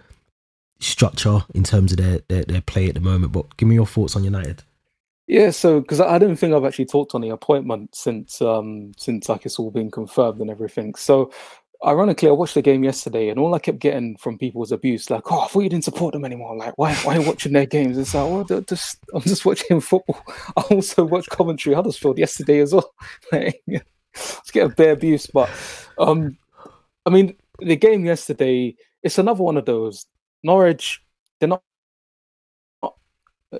[0.80, 3.32] structure in terms of their, their, their play at the moment.
[3.32, 4.62] But give me your thoughts on United.
[5.26, 9.28] Yeah, so because I don't think I've actually talked on the appointment since um since
[9.28, 10.96] like it's all been confirmed and everything.
[10.96, 11.30] So
[11.86, 15.08] ironically, I watched the game yesterday, and all I kept getting from people was abuse.
[15.08, 16.56] Like, "Oh, I thought you didn't support them anymore.
[16.56, 19.80] Like, why, why are you watching their games?" It's like, "Well, just, I'm just watching
[19.80, 20.20] football."
[20.56, 22.92] I also watched Coventry Huddersfield yesterday as well.
[23.32, 25.48] Let's get a bit abuse, but
[25.98, 26.36] um,
[27.06, 30.06] I mean, the game yesterday, it's another one of those.
[30.42, 31.02] Norwich,
[31.38, 31.62] they're not.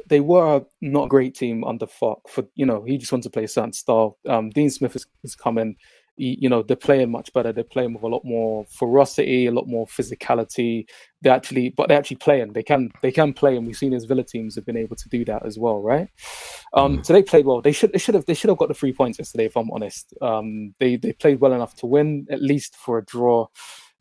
[0.07, 2.29] They were not a great team under Farke.
[2.29, 4.19] For you know, he just wants to play a certain style.
[4.29, 5.77] Um, Dean Smith is, is coming
[6.21, 9.66] you know they're playing much better they're playing with a lot more ferocity a lot
[9.66, 10.87] more physicality
[11.23, 14.05] they actually but they're actually playing they can they can play and we've seen as
[14.05, 16.09] villa teams have been able to do that as well right
[16.75, 17.07] um mm.
[17.07, 18.93] so they played well they should they should have they should have got the three
[18.93, 22.77] points yesterday if i'm honest um they they played well enough to win at least
[22.77, 23.47] for a draw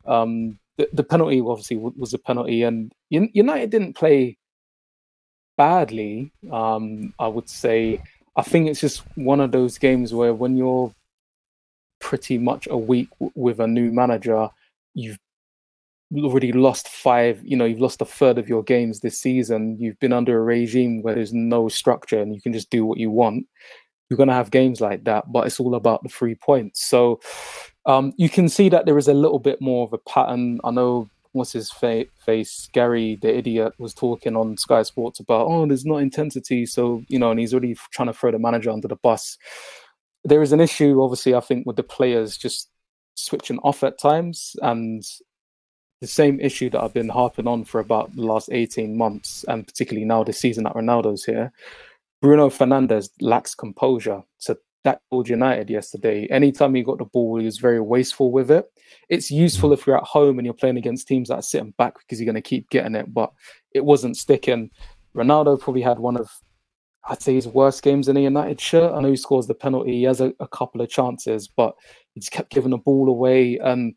[0.04, 0.58] um
[0.92, 4.36] the, penalty obviously was a penalty and united didn't play
[5.56, 8.00] badly um i would say
[8.36, 10.92] i think it's just one of those games where when you're
[12.00, 14.48] pretty much a week with a new manager,
[14.94, 15.18] you've
[16.16, 19.76] already lost five, you know, you've lost a third of your games this season.
[19.78, 22.98] You've been under a regime where there's no structure and you can just do what
[22.98, 23.46] you want.
[24.10, 26.86] You're going to have games like that, but it's all about the three points.
[26.86, 27.20] So
[27.86, 30.60] um, you can see that there is a little bit more of a pattern.
[30.64, 35.46] I know what's his fa- face, Gary the idiot, was talking on Sky Sports about,
[35.46, 36.66] oh, there's not intensity.
[36.66, 39.38] So, you know, and he's already trying to throw the manager under the bus
[40.24, 42.68] there is an issue, obviously, I think, with the players just
[43.14, 45.02] switching off at times, and
[46.00, 49.66] the same issue that I've been harping on for about the last 18 months, and
[49.66, 51.52] particularly now this season that Ronaldo's here.
[52.20, 54.22] Bruno Fernandes lacks composure.
[54.38, 56.26] So that called United yesterday.
[56.30, 58.66] Anytime he got the ball, he was very wasteful with it.
[59.08, 61.94] It's useful if you're at home and you're playing against teams that are sitting back
[61.98, 63.32] because you're going to keep getting it, but
[63.72, 64.70] it wasn't sticking.
[65.14, 66.30] Ronaldo probably had one of,
[67.08, 68.92] I'd say, his worst games in a United shirt.
[68.92, 69.92] I know he scores the penalty.
[69.92, 71.74] He has a, a couple of chances, but
[72.14, 73.58] he just kept giving the ball away.
[73.58, 73.94] And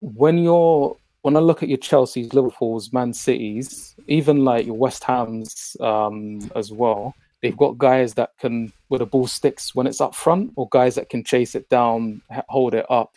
[0.00, 5.04] when you're when I look at your Chelsea's, Liverpool's, Man Cities, even like your West
[5.04, 10.00] Ham's um, as well, they've got guys that can, where the ball sticks when it's
[10.00, 13.14] up front, or guys that can chase it down, hold it up.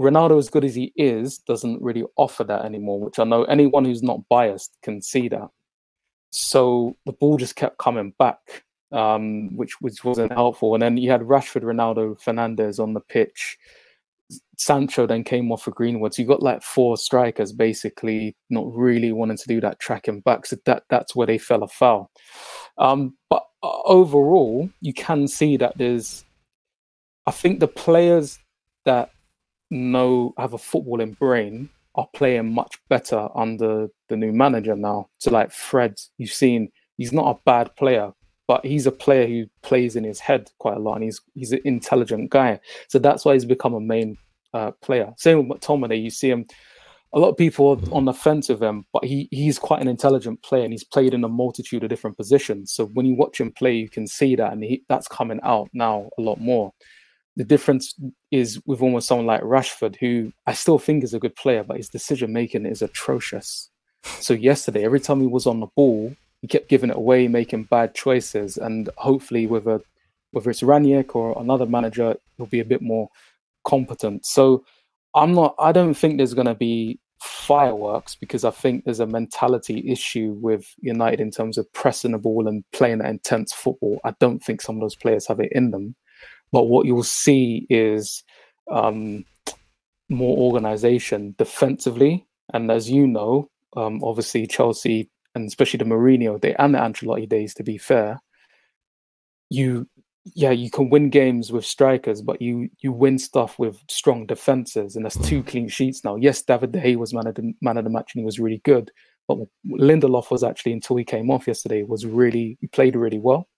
[0.00, 3.84] Ronaldo, as good as he is, doesn't really offer that anymore, which I know anyone
[3.84, 5.50] who's not biased can see that.
[6.30, 10.74] So the ball just kept coming back, um, which which wasn't helpful.
[10.74, 13.58] And then you had Rashford, Ronaldo, Fernandes on the pitch
[14.58, 16.14] Sancho then came off for Greenwood.
[16.14, 20.46] So you got like four strikers basically not really wanting to do that tracking back.
[20.46, 22.10] So that that's where they fell afoul.
[22.78, 26.24] Um, but uh, overall, you can see that there's,
[27.26, 28.38] I think the players
[28.84, 29.10] that
[29.70, 35.08] know have a footballing brain are playing much better under the new manager now.
[35.18, 38.12] So like Fred, you've seen he's not a bad player,
[38.50, 41.52] but he's a player who plays in his head quite a lot, and he's he's
[41.52, 42.58] an intelligent guy.
[42.88, 44.18] So that's why he's become a main
[44.52, 45.14] uh, player.
[45.18, 46.46] Same with McTominay, you see him.
[47.12, 49.86] A lot of people are on the fence of him, but he he's quite an
[49.86, 52.72] intelligent player, and he's played in a multitude of different positions.
[52.72, 55.68] So when you watch him play, you can see that, and he, that's coming out
[55.72, 56.72] now a lot more.
[57.36, 57.94] The difference
[58.32, 61.76] is with almost someone like Rashford, who I still think is a good player, but
[61.76, 63.70] his decision making is atrocious.
[64.02, 67.64] So yesterday, every time he was on the ball, he kept giving it away, making
[67.64, 69.82] bad choices, and hopefully with a
[70.32, 73.08] whether it's Rangnick or another manager, he'll be a bit more
[73.64, 74.24] competent.
[74.24, 74.64] So
[75.14, 75.54] I'm not.
[75.58, 80.36] I don't think there's going to be fireworks because I think there's a mentality issue
[80.40, 84.00] with United in terms of pressing the ball and playing that intense football.
[84.04, 85.94] I don't think some of those players have it in them.
[86.52, 88.24] But what you'll see is
[88.70, 89.24] um,
[90.08, 92.26] more organization defensively.
[92.52, 97.28] And as you know, um, obviously Chelsea and especially the Mourinho day and the Ancelotti
[97.28, 98.20] days, to be fair,
[99.48, 99.88] you
[100.34, 104.96] yeah, you can win games with strikers, but you you win stuff with strong defenses,
[104.96, 106.16] and that's two clean sheets now.
[106.16, 108.38] Yes, David De Gea was man of the man of the match and he was
[108.38, 108.90] really good,
[109.26, 113.48] but Lindelof was actually until he came off yesterday was really he played really well,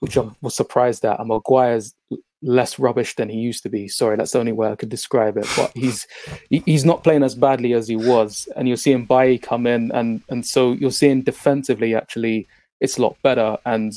[0.00, 0.34] which I mm-hmm.
[0.40, 1.20] was surprised at.
[1.20, 1.94] And Maguire's
[2.42, 3.88] less rubbish than he used to be.
[3.88, 5.46] Sorry, that's the only way I could describe it.
[5.56, 6.06] But he's
[6.50, 10.22] he's not playing as badly as he was, and you're seeing Bailly come in, and
[10.28, 12.48] and so you're seeing defensively actually
[12.80, 13.92] it's a lot better, and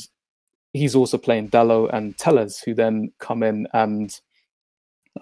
[0.72, 4.18] he's also playing Dalot and Telles, who then come in and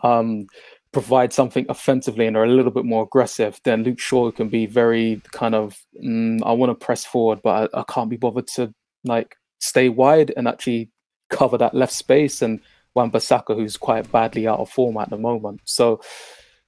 [0.02, 0.46] um,
[0.92, 3.60] provide something offensively and are a little bit more aggressive.
[3.64, 7.74] Then Luke Shaw can be very kind of mm, I want to press forward, but
[7.74, 8.72] I, I can't be bothered to
[9.04, 10.90] like stay wide and actually
[11.30, 12.60] cover that left space and
[12.94, 15.60] Wan-Bissaka, who's quite badly out of form at the moment.
[15.64, 16.00] So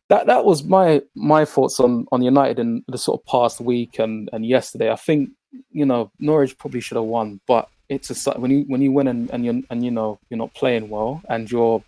[0.09, 3.99] that that was my my thoughts on on United in the sort of past week
[3.99, 4.91] and and yesterday.
[4.91, 5.31] I think
[5.71, 9.09] you know Norwich probably should have won, but it's a when you when you win
[9.09, 11.83] and and you and you know you're not playing well and you're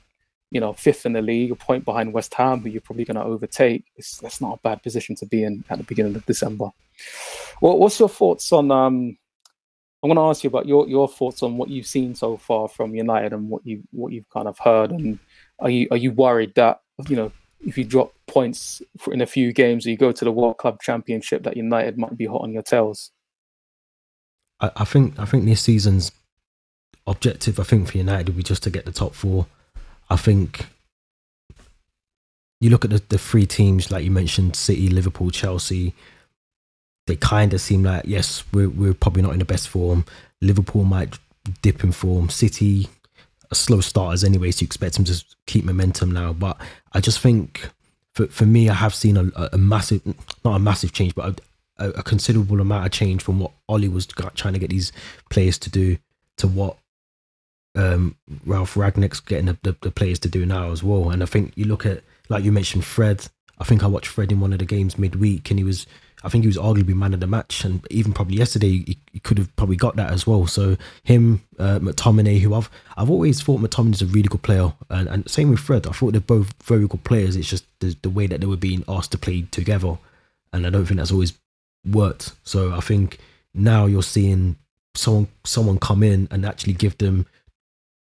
[0.51, 3.17] you know fifth in the league, a point behind West Ham, who you're probably going
[3.17, 3.85] to overtake.
[3.97, 6.71] It's that's not a bad position to be in at the beginning of December.
[7.61, 9.17] Well, what's your thoughts on um
[10.03, 12.69] I want to ask you about your, your thoughts on what you've seen so far
[12.69, 15.19] from United and what you what you've kind of heard, and
[15.59, 18.81] are you are you worried that you know if you drop points
[19.11, 22.17] in a few games or you go to the World Club Championship that United might
[22.17, 23.11] be hot on your tails?
[24.61, 26.13] I, I think I think this season's
[27.07, 29.47] objective, I think for United, will be just to get the top four.
[30.09, 30.67] I think
[32.61, 35.95] you look at the, the three teams like you mentioned, City, Liverpool, Chelsea
[37.09, 40.05] they kind of seem like yes, we're we're probably not in the best form.
[40.41, 41.19] Liverpool might
[41.63, 42.29] dip in form.
[42.29, 42.89] City,
[43.51, 46.33] a slow starters anyway, so you expect them to keep momentum now.
[46.33, 46.61] But
[46.93, 47.69] I just think
[48.15, 50.03] for for me, I have seen a, a massive,
[50.45, 51.41] not a massive change, but
[51.79, 54.93] a, a, considerable amount of change from what Ole was trying to get these
[55.31, 55.97] players to do
[56.37, 56.77] to what
[57.75, 61.11] um, Ralf Rangnick's getting the, the, the, players to do now as well.
[61.11, 63.27] And I think you look at, like you mentioned, Fred.
[63.61, 65.87] I think I watched Fred in one of the games midweek, and he was
[66.23, 69.21] I think he was arguably man of the match, and even probably yesterday he, he
[69.21, 70.47] could have probably got that as well.
[70.47, 75.09] So him, uh, McTominay, who I've I've always thought is a really good player, and,
[75.09, 75.87] and same with Fred.
[75.87, 77.37] I thought they're both very good players.
[77.37, 79.99] It's just the, the way that they were being asked to play together,
[80.53, 81.35] and I don't think that's always
[81.89, 82.33] worked.
[82.43, 83.19] So I think
[83.55, 84.57] now you're seeing
[84.95, 87.27] someone someone come in and actually give them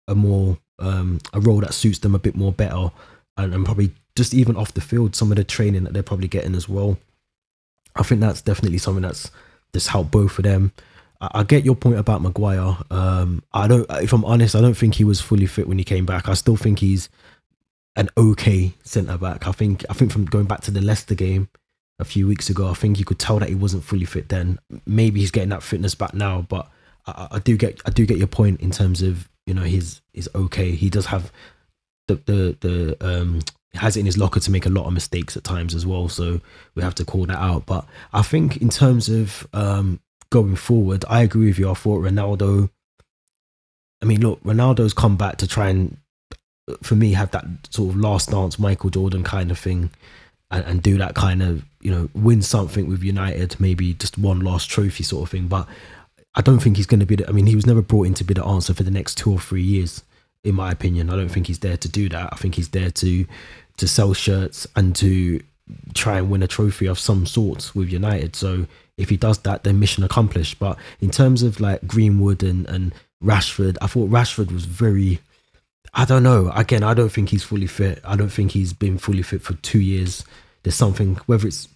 [0.09, 2.90] a more um, a role that suits them a bit more better,
[3.37, 6.26] and, and probably just even off the field, some of the training that they're probably
[6.26, 6.98] getting as well
[7.98, 9.30] I think that's definitely something that's
[9.72, 10.72] that's helped both of them.
[11.20, 12.76] I, I get your point about Maguire.
[12.90, 13.87] Um, I don't.
[13.90, 16.28] If I'm honest, I don't think he was fully fit when he came back.
[16.28, 17.08] I still think he's
[17.96, 19.46] an okay centre back.
[19.46, 19.84] I think.
[19.90, 21.48] I think from going back to the Leicester game
[21.98, 24.58] a few weeks ago, I think you could tell that he wasn't fully fit then.
[24.87, 26.70] Maybe he's getting that fitness back now, but
[27.06, 27.80] I, I do get.
[27.84, 30.72] I do get your point in terms of you know he's he's okay.
[30.72, 31.32] He does have
[32.06, 33.40] the the the um
[33.74, 36.09] has it in his locker to make a lot of mistakes at times as well.
[36.09, 36.40] So
[36.74, 37.66] we have to call that out.
[37.66, 40.00] But I think in terms of um,
[40.31, 41.70] going forward, I agree with you.
[41.70, 42.70] I thought Ronaldo.
[44.00, 45.96] I mean, look, Ronaldo's come back to try and,
[46.83, 49.90] for me, have that sort of last dance Michael Jordan kind of thing,
[50.50, 54.40] and, and do that kind of you know win something with United, maybe just one
[54.40, 55.48] last trophy sort of thing.
[55.48, 55.68] But
[56.35, 57.16] I don't think he's going to be.
[57.16, 59.18] The, I mean, he was never brought in to be the answer for the next
[59.18, 60.02] two or three years
[60.44, 61.11] in my opinion.
[61.11, 62.31] I don't think he's there to do that.
[62.33, 63.27] I think he's there to
[63.77, 65.40] to sell shirts and to
[65.94, 68.35] try and win a trophy of some sort with United.
[68.35, 70.59] So if he does that, then mission accomplished.
[70.59, 75.20] But in terms of like Greenwood and and Rashford, I thought Rashford was very.
[75.94, 76.51] I don't know.
[76.55, 78.01] Again, I don't think he's fully fit.
[78.05, 80.22] I don't think he's been fully fit for two years.
[80.62, 81.68] There's something, whether it's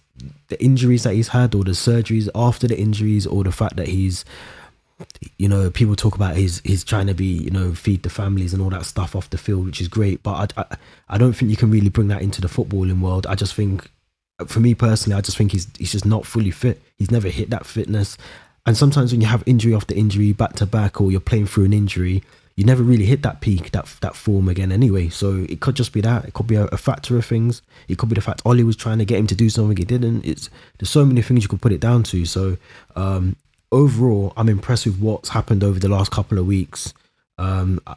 [0.47, 3.87] the injuries that he's had or the surgeries after the injuries or the fact that
[3.87, 4.23] he's
[5.37, 8.53] you know, people talk about his his trying to be, you know, feed the families
[8.53, 10.23] and all that stuff off the field, which is great.
[10.23, 10.77] But I, I,
[11.09, 13.27] I don't think you can really bring that into the footballing world.
[13.27, 13.89] I just think,
[14.47, 16.81] for me personally, I just think he's he's just not fully fit.
[16.97, 18.17] He's never hit that fitness.
[18.65, 21.65] And sometimes when you have injury after injury, back to back, or you're playing through
[21.65, 22.23] an injury,
[22.55, 24.71] you never really hit that peak, that that form again.
[24.71, 26.25] Anyway, so it could just be that.
[26.25, 27.61] It could be a, a factor of things.
[27.87, 29.83] It could be the fact Ole was trying to get him to do something he
[29.83, 30.23] didn't.
[30.25, 32.25] It's there's so many things you could put it down to.
[32.25, 32.57] So
[32.95, 33.35] um,
[33.73, 36.93] overall, I'm impressed with what's happened over the last couple of weeks.
[37.37, 37.95] Um, I,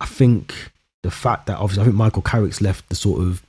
[0.00, 0.54] I, think
[1.02, 3.42] the fact that obviously I think Michael Carrick's left the sort of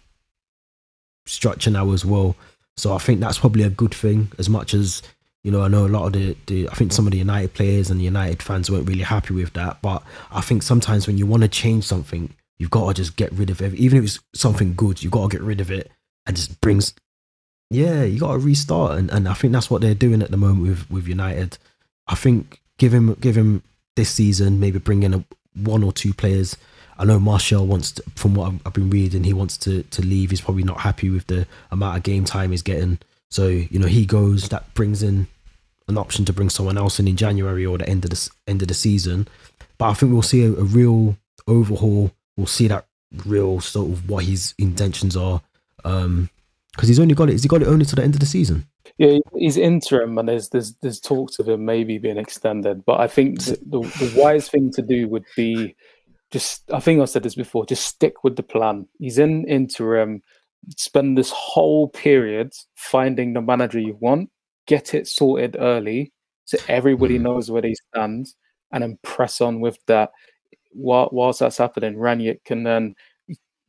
[1.26, 2.36] structure now as well.
[2.76, 4.32] So I think that's probably a good thing.
[4.38, 5.02] As much as
[5.44, 7.54] you know, I know a lot of the, the I think some of the United
[7.54, 9.82] players and the United fans weren't really happy with that.
[9.82, 13.32] But I think sometimes when you want to change something, you've got to just get
[13.32, 13.74] rid of it.
[13.76, 15.90] Even if it's something good, you've got to get rid of it
[16.26, 16.94] and just brings
[17.72, 20.36] yeah, you got to restart, and, and I think that's what they're doing at the
[20.36, 21.58] moment with with United.
[22.06, 23.64] I think give him give him
[23.96, 25.24] this season, maybe bring in a,
[25.56, 26.58] one or two players.
[27.00, 30.32] I know Martial wants, to, from what I've been reading, he wants to to leave.
[30.32, 33.00] He's probably not happy with the amount of game time he's getting.
[33.30, 34.50] So you know he goes.
[34.50, 35.28] That brings in
[35.88, 38.62] an option to bring someone else in in January or the end of the end
[38.62, 39.30] of the season.
[39.78, 41.16] But I think we'll see a, a real
[41.48, 42.12] overhaul.
[42.36, 42.86] We'll see that
[43.26, 45.42] real sort of what his intentions are.
[45.86, 46.30] Um,
[46.76, 47.34] because he's only got it.
[47.34, 48.68] Has he got it only to the end of the season?
[48.98, 52.86] Yeah, he's interim, and there's there's there's talks of him maybe being extended.
[52.86, 55.76] But I think the, the, wise thing to do would be
[56.32, 56.64] just.
[56.72, 57.66] I think I said this before.
[57.66, 58.88] Just stick with the plan.
[59.00, 60.22] He's in interim.
[60.78, 64.30] Spend this whole period finding the manager you want.
[64.68, 66.14] Get it sorted early,
[66.46, 67.24] so everybody mm.
[67.24, 68.28] knows where they stand,
[68.72, 70.12] and then press on with that.
[70.74, 72.96] While, whilst that's happening, Rangnick can then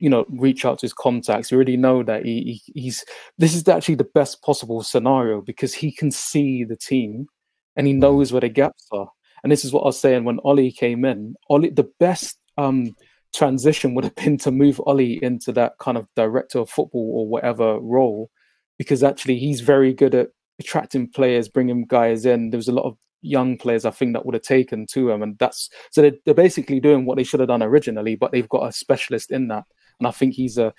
[0.02, 3.04] you know reach out to his contacts you already know that he, he, he's
[3.38, 7.28] this is actually the best possible scenario because he can see the team
[7.76, 9.08] and he knows where the gaps are.
[9.42, 11.34] And this is what i was saying when Ole came in.
[11.48, 12.94] Ole the best um
[13.34, 17.26] transition would have been to move Ole into that kind of director of football or
[17.26, 18.30] whatever role
[18.78, 20.28] because actually he's very good at
[20.60, 22.50] attracting players bringing guys in.
[22.50, 25.22] There was a lot of young players I think that would have taken to him,
[25.22, 28.48] and that's so they're, they're, basically doing what they should have done originally, but they've
[28.48, 29.64] got a specialist in that
[30.02, 30.74] and I think he's a,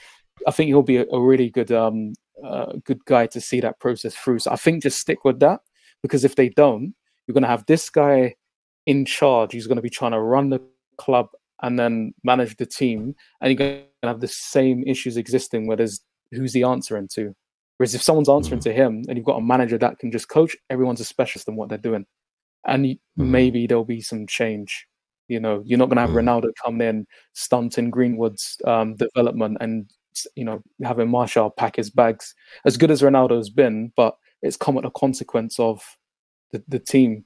[0.45, 2.13] I think he'll be a, a really good, um,
[2.45, 4.39] uh, good guy to see that process through.
[4.39, 5.61] So I think just stick with that
[6.01, 6.93] because if they don't,
[7.25, 8.35] you're going to have this guy
[8.85, 9.53] in charge.
[9.53, 10.61] He's going to be trying to run the
[10.97, 11.27] club
[11.61, 15.77] and then manage the team, and you're going to have the same issues existing where
[15.77, 17.33] there's who's he answering to.
[17.77, 18.69] Whereas if someone's answering mm-hmm.
[18.69, 21.55] to him and you've got a manager that can just coach, everyone's a specialist in
[21.55, 22.05] what they're doing,
[22.67, 23.31] and mm-hmm.
[23.31, 24.87] maybe there'll be some change.
[25.27, 26.23] You know, you're not going to have mm.
[26.23, 29.89] Ronaldo come in stunting Greenwood's um, development and
[30.35, 32.33] you know having Martial pack his bags.
[32.65, 35.81] As good as Ronaldo's been, but it's come at a consequence of
[36.51, 37.25] the, the team.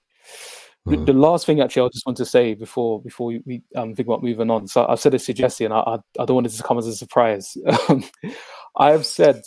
[0.88, 1.06] Mm.
[1.06, 3.96] The, the, last thing actually I just want to say before before we, we um,
[3.96, 4.68] think about moving on.
[4.68, 6.78] So I've said this to Jesse, and I, I, I don't want it to come
[6.78, 7.58] as a surprise.
[8.78, 9.42] I have said,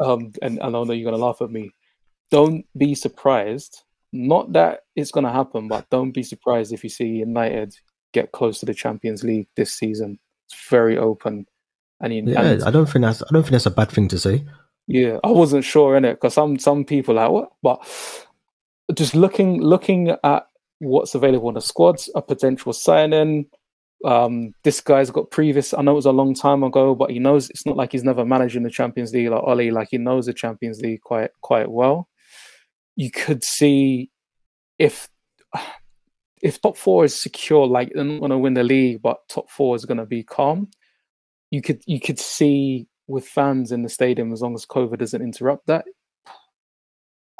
[0.00, 1.70] um, and, and I know you're going to laugh at me.
[2.30, 3.82] Don't be surprised.
[4.12, 7.74] Not that it's going to happen, but don't be surprised if you see United
[8.12, 10.18] get close to the Champions League this season.
[10.48, 11.46] It's very open.
[12.00, 14.08] And, you, yeah, and I don't think that's I don't think that's a bad thing
[14.08, 14.44] to say.
[14.88, 17.78] Yeah, I wasn't sure in it because some some people are what, but
[18.94, 20.46] just looking looking at
[20.80, 23.46] what's available in the squads, a potential signing.
[24.04, 25.72] Um, this guy's got previous.
[25.72, 28.02] I know it was a long time ago, but he knows it's not like he's
[28.02, 29.70] never managed in the Champions League like Ole.
[29.70, 32.08] Like he knows the Champions League quite quite well.
[32.96, 34.10] You could see
[34.78, 35.08] if
[36.42, 39.48] if top four is secure, like they're not going to win the league, but top
[39.50, 40.68] four is going to be calm.
[41.50, 45.22] You could you could see with fans in the stadium as long as COVID doesn't
[45.22, 45.84] interrupt that,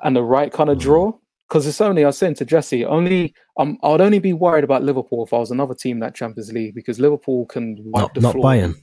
[0.02, 1.12] and the right kind of draw.
[1.48, 4.82] Because it's only I was saying to Jesse, only um, I'd only be worried about
[4.82, 8.20] Liverpool if I was another team that Champions League because Liverpool can wipe Not the
[8.22, 8.44] not floor.
[8.44, 8.74] Bayern.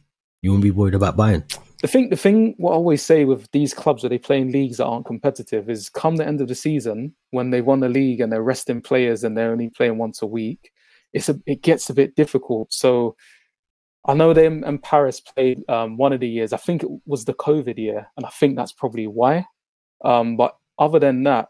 [0.43, 1.43] You won't be worried about Bayern.
[1.81, 4.51] The thing, the thing, what I always say with these clubs where they play in
[4.51, 7.87] leagues that aren't competitive is, come the end of the season when they won the
[7.87, 10.71] league and they're resting players and they're only playing once a week,
[11.13, 12.73] it's a, it gets a bit difficult.
[12.73, 13.15] So,
[14.05, 16.53] I know them and Paris played um, one of the years.
[16.53, 19.45] I think it was the COVID year, and I think that's probably why.
[20.03, 21.49] Um, but other than that,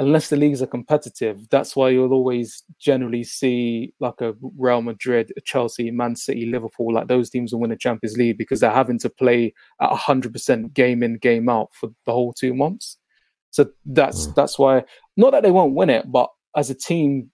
[0.00, 5.30] unless the leagues are competitive, that's why you'll always generally see like a Real Madrid,
[5.36, 8.70] a Chelsea, Man City, Liverpool, like those teams will win the Champions League because they're
[8.82, 12.96] having to play at hundred percent game in, game out for the whole two months.
[13.50, 14.34] So that's Mm.
[14.34, 14.84] that's why
[15.16, 17.30] not that they won't win it, but as a team,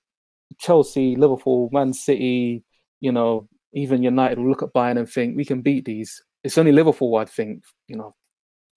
[0.58, 2.64] Chelsea, Liverpool, Man City,
[3.00, 6.20] you know, even United will look at Bayern and think we can beat these.
[6.42, 8.14] It's only Liverpool I'd think, you know,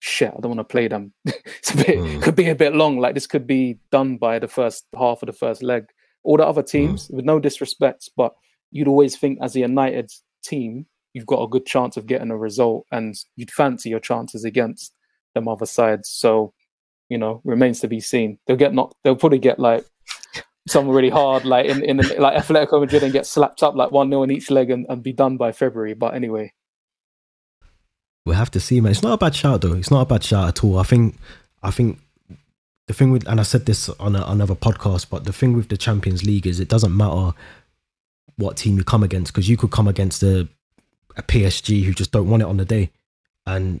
[0.00, 1.12] shit, I don't want to play them.
[1.24, 2.22] it's a bit Mm.
[2.22, 2.98] could be a bit long.
[2.98, 5.84] Like this could be done by the first half of the first leg.
[6.24, 8.34] All the other teams, with no disrespect, but
[8.72, 10.10] you'd always think as a United
[10.42, 14.44] team, you've got a good chance of getting a result, and you'd fancy your chances
[14.44, 14.94] against
[15.34, 16.08] them other sides.
[16.10, 16.52] So,
[17.08, 18.38] you know, remains to be seen.
[18.46, 18.96] They'll get knocked.
[19.02, 19.84] They'll probably get like
[20.68, 23.90] something really hard, like in in the, like Atletico Madrid, and get slapped up like
[23.90, 25.94] one 0 in each leg and, and be done by February.
[25.94, 26.52] But anyway,
[28.30, 28.92] We'll have to see, man.
[28.92, 29.72] It's not a bad shout though.
[29.72, 30.78] It's not a bad shout at all.
[30.78, 31.16] I think
[31.64, 31.98] I think
[32.86, 35.68] the thing with and I said this on a, another podcast, but the thing with
[35.68, 37.32] the Champions League is it doesn't matter
[38.36, 40.46] what team you come against because you could come against a,
[41.16, 42.92] a PSG who just don't want it on the day,
[43.46, 43.80] and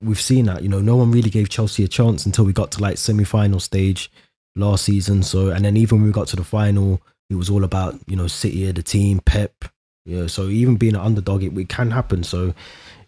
[0.00, 0.62] we've seen that.
[0.62, 3.60] You know, no one really gave Chelsea a chance until we got to like semi-final
[3.60, 4.10] stage
[4.56, 5.22] last season.
[5.22, 8.16] So, and then even when we got to the final, it was all about you
[8.16, 9.66] know City, the team, Pep.
[10.06, 12.24] You know, so even being an underdog, it, it can happen.
[12.24, 12.54] So,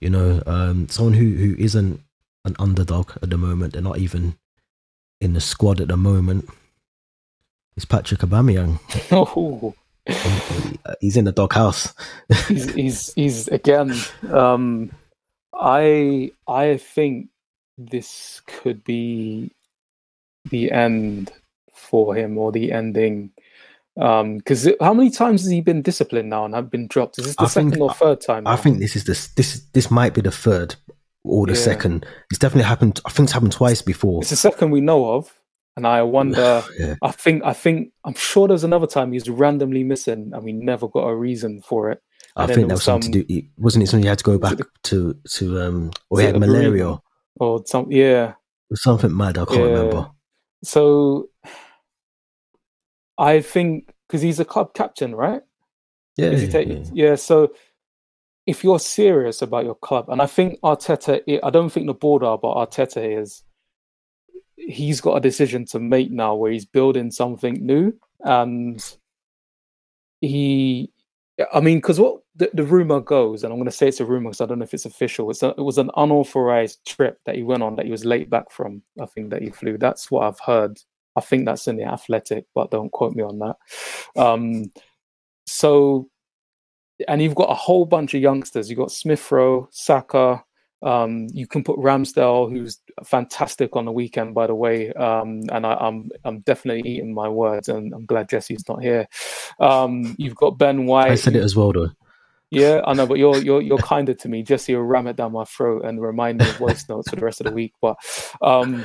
[0.03, 2.01] you know, um, someone who who isn't
[2.45, 4.37] an underdog at the moment, they're not even
[5.21, 6.49] in the squad at the moment.
[7.77, 8.81] Is Patrick Aubameyang?
[9.13, 9.75] oh,
[11.01, 11.95] He's in the doghouse.
[12.49, 13.95] he's he's he's again.
[14.29, 14.91] Um,
[15.55, 17.29] I I think
[17.79, 19.53] this could be
[20.51, 21.31] the end
[21.73, 23.31] for him or the ending.
[24.01, 27.19] Um, because how many times has he been disciplined now and have been dropped?
[27.19, 28.47] Is this the I think- second or third time?
[28.47, 28.57] I now?
[28.57, 30.77] think this is this this this might be the third
[31.25, 31.59] or the Yeah.
[31.59, 32.07] second.
[32.31, 33.01] It's definitely happened.
[33.05, 34.23] I think it's happened twice before.
[34.23, 35.31] it's the second we know of,
[35.77, 36.63] and I wonder.
[36.79, 36.95] Yeah.
[37.03, 40.89] I think I think I'm sure there's another time he's randomly missing and we never
[40.89, 42.01] got a reason for it.
[42.35, 43.35] I And think there that was something to do.
[43.39, 46.41] it- Wasn't it something you had to go back to to um or he had
[46.41, 47.01] malaria bereavement?
[47.41, 47.93] Or something?
[47.95, 48.35] yeah.
[48.75, 49.37] something mad?
[49.37, 49.65] I can't Yeah.
[49.67, 50.11] remember.
[50.65, 51.29] So
[53.23, 55.43] I think because he's a club captain, right?
[56.17, 56.85] Yeah, take- yeah.
[56.93, 57.15] yeah.
[57.15, 57.55] So
[58.47, 62.23] if you're serious about your club, and I think Arteta, I don't think the board
[62.25, 63.43] are, but Arteta is.
[64.57, 68.85] He's got a decision to make now, where he's building something new, and
[70.21, 70.93] he,
[71.53, 74.05] I mean, because what the, the rumor goes, and I'm going to say it's a
[74.05, 75.31] rumor because I don't know if it's official.
[75.31, 78.31] It's a, it was an unauthorized trip that he went on that he was late
[78.31, 78.83] back from.
[79.01, 79.79] I think that he flew.
[79.79, 80.79] That's what I've heard.
[81.17, 83.57] I think that's in the Athletic, but don't quote me on that.
[84.21, 84.73] Um,
[85.47, 86.09] so,
[87.09, 88.71] and you've got a whole bunch of youngsters.
[88.71, 90.45] You've got Smith Rowe, Saka.
[90.83, 94.93] Um, you can put Ramsdale, who's fantastic on the weekend, by the way.
[94.93, 99.07] Um, and I, I'm I'm definitely eating my words, and I'm glad Jesse's not here.
[99.61, 101.13] Um, you've got Ben White.
[101.13, 101.91] I said it as well though.
[102.51, 104.43] Yeah, I know, but you're you're you're kinder to me.
[104.43, 107.25] Jesse will ram it down my throat and remind me of voice notes for the
[107.25, 107.73] rest of the week.
[107.81, 107.97] But
[108.43, 108.85] um,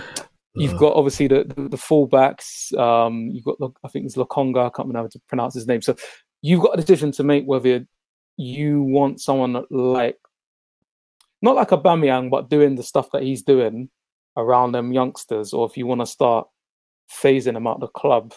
[0.58, 2.78] you've Uh, got obviously the the, the fullbacks.
[2.78, 4.60] Um, you've got I think it's Lokonga.
[4.60, 5.82] I can't remember how to pronounce his name.
[5.82, 5.96] So
[6.42, 7.86] you've got a decision to make whether
[8.38, 10.18] you want someone like
[11.42, 13.90] not like Aubameyang, but doing the stuff that he's doing
[14.36, 16.48] around them youngsters, or if you want to start
[17.12, 18.34] phasing them out of the club,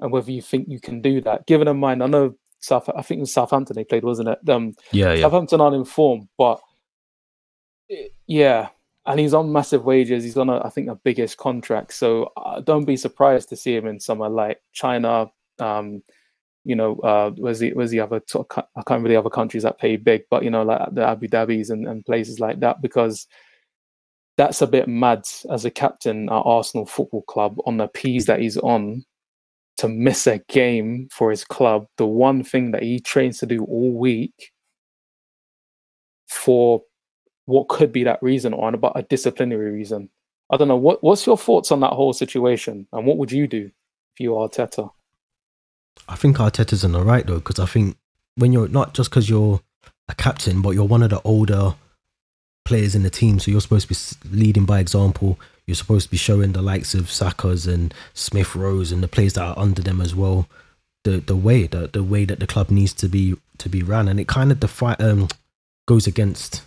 [0.00, 1.46] and whether you think you can do that.
[1.46, 2.88] Given in mind, I know South.
[2.96, 4.38] I think it was Southampton they played, wasn't it?
[4.48, 5.22] Um, yeah, yeah.
[5.22, 6.60] Southampton aren't in form, but
[7.90, 8.68] eh, yeah,
[9.06, 10.24] and he's on massive wages.
[10.24, 11.92] He's on, a, I think, the biggest contract.
[11.92, 15.30] So uh, don't be surprised to see him in somewhere like China.
[15.58, 16.02] Um,
[16.64, 18.22] you know, uh, where's the where's the other?
[18.34, 21.28] I can't remember the other countries that pay big, but you know, like the Abu
[21.28, 23.26] Dhabis and, and places like that, because
[24.38, 28.40] that's a bit mad as a captain at Arsenal Football Club on the P's that
[28.40, 29.04] he's on
[29.76, 33.64] to miss a game for his club, the one thing that he trains to do
[33.64, 34.52] all week
[36.28, 36.82] for
[37.46, 40.08] what could be that reason or about a disciplinary reason.
[40.50, 40.76] I don't know.
[40.76, 43.70] What what's your thoughts on that whole situation and what would you do
[44.14, 44.90] if you are Teta?
[46.08, 47.96] I think Arteta's in the right though, because I think
[48.36, 49.60] when you're not just because you're
[50.08, 51.74] a captain, but you're one of the older
[52.64, 55.38] players in the team, so you're supposed to be leading by example.
[55.66, 59.34] You're supposed to be showing the likes of Saka's and Smith Rowes and the players
[59.34, 60.46] that are under them as well
[61.04, 64.08] the the way the, the way that the club needs to be to be run,
[64.08, 65.28] and it kind of defi- um
[65.86, 66.62] goes against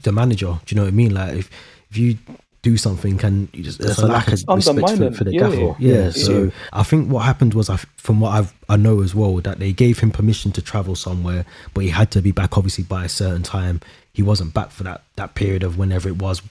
[0.00, 0.58] the manager.
[0.64, 1.14] Do you know what I mean?
[1.14, 1.50] Like if
[1.90, 2.18] if you
[2.66, 5.56] do something and you just there's a lack of respect for, for the yeah, gaffer.
[5.56, 6.50] yeah, Yeah, yeah, so yeah.
[6.72, 9.72] I think what happened was, I, from what I've, I know as well, that they
[9.72, 11.44] gave him permission to travel somewhere,
[11.74, 13.80] but he had to be back obviously by a certain time.
[14.12, 16.42] He wasn't back for that that period of whenever it was.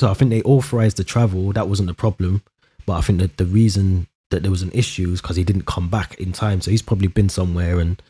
[0.00, 1.52] So I think they authorized the travel.
[1.52, 2.42] That wasn't the problem,
[2.84, 5.66] but I think that the reason that there was an issue is because he didn't
[5.66, 6.60] come back in time.
[6.60, 8.02] So he's probably been somewhere and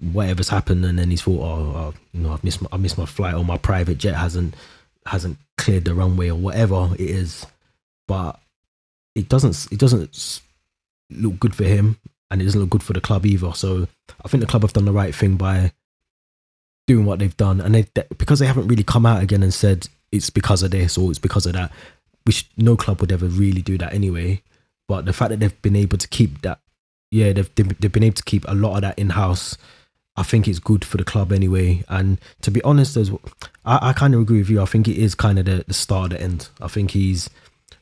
[0.00, 2.98] whatever's happened, and then he's thought, oh, oh you know, I've missed my, I missed
[2.98, 4.54] my flight, or my private jet hasn't
[5.06, 7.46] hasn't cleared the runway, or whatever it is.
[8.08, 8.38] But
[9.14, 10.40] it doesn't it doesn't
[11.10, 11.98] look good for him,
[12.30, 13.52] and it doesn't look good for the club either.
[13.54, 13.88] So
[14.24, 15.72] I think the club have done the right thing by
[16.86, 17.86] doing what they've done, and they
[18.16, 21.18] because they haven't really come out again and said it's because of this or it's
[21.18, 21.72] because of that,
[22.24, 24.42] which no club would ever really do that anyway.
[24.88, 26.60] But the fact that they've been able to keep that,
[27.10, 29.56] yeah, they've they've, they've been able to keep a lot of that in house.
[30.16, 31.84] I think it's good for the club anyway.
[31.88, 33.10] And to be honest, as
[33.64, 34.62] I, I kind of agree with you.
[34.62, 36.48] I think it is kind of the, the start of the end.
[36.60, 37.28] I think he's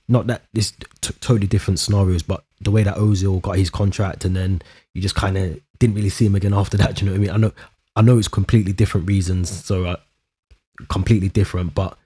[0.09, 4.24] not that this t- totally different scenarios, but the way that Ozil got his contract
[4.24, 4.62] and then
[4.93, 6.97] you just kind of didn't really see him again after that.
[6.97, 7.30] Do you know what I mean?
[7.30, 7.53] I know,
[7.97, 9.97] I know it's completely different reasons, so uh,
[10.89, 11.74] completely different.
[11.74, 11.97] But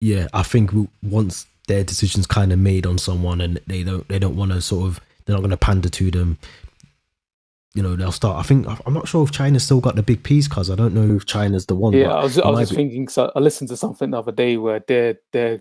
[0.00, 0.70] yeah, I think
[1.02, 4.60] once their decisions kind of made on someone and they don't, they don't want to
[4.60, 6.38] sort of, they're not going to pander to them.
[7.78, 8.36] You know, they'll start.
[8.38, 10.94] I think I'm not sure if China's still got the big piece, cause I don't
[10.94, 11.92] know if China's the one.
[11.92, 13.06] Yeah, I was, I was just be- thinking.
[13.06, 15.60] So I listened to something the other day where their their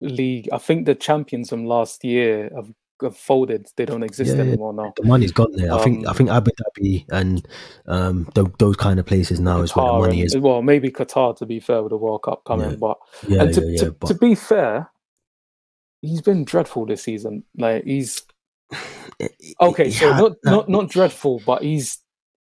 [0.00, 3.66] league, I think the champions from last year have, have folded.
[3.76, 4.94] They don't exist Yeah, anymore now.
[4.96, 5.74] the money's gone there.
[5.74, 7.46] I think I Um, think Abu Dhabi and
[7.86, 10.38] um th- those kind of places now is where the Qatar money and- is.
[10.38, 12.76] Well, maybe Qatar to be fair with the World Cup coming, Yeah.
[12.76, 12.96] but
[13.28, 14.88] Yeah, and to, to, but to be fair,
[16.00, 17.44] he's been dreadful this season.
[17.58, 18.22] Like he's
[19.60, 21.98] okay, so had not not not dreadful, but he's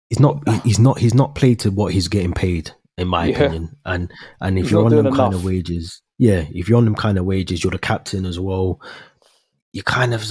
[0.09, 3.35] he's not he's not he's not played to what he's getting paid in my Yeah.
[3.35, 3.77] opinion.
[3.85, 4.11] And
[4.41, 6.95] and if He's you're on them doing kind of wages, yeah, if you're on them
[6.95, 8.81] kind of wages, you're the captain as well.
[9.73, 10.23] You kind of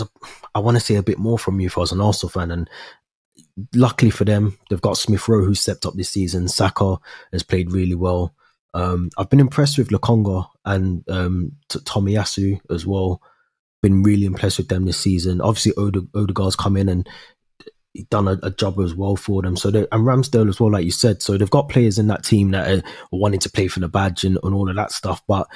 [0.54, 2.50] I want to see a bit more from you if I was an Arsenal fan
[2.50, 2.70] and.
[3.74, 6.46] Luckily for them, they've got Smith Rowe who stepped up this season.
[6.46, 6.96] Saka
[7.32, 8.34] has played really well.
[8.74, 13.22] Um, I've been impressed with Lokonga and um, Tomiyasu as well.
[13.86, 15.40] Been really impressed with them this season.
[15.40, 17.08] Obviously, Ode- Odegaard's come in and
[18.10, 19.56] done a, a job as well for them.
[19.56, 21.22] So they, and Ramsdale as well, like you said.
[21.22, 22.82] So they've got players in that team that are
[23.12, 25.22] wanting to play for the badge and, and all of that stuff.
[25.28, 25.46] But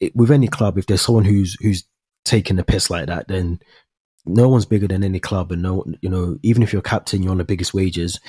[0.00, 1.84] it, with any club, if there's someone who's who's
[2.24, 3.60] taking the piss like that, then
[4.26, 7.32] no one's bigger than any club, and no, you know, even if you're captain, you're
[7.32, 8.20] on the biggest wages.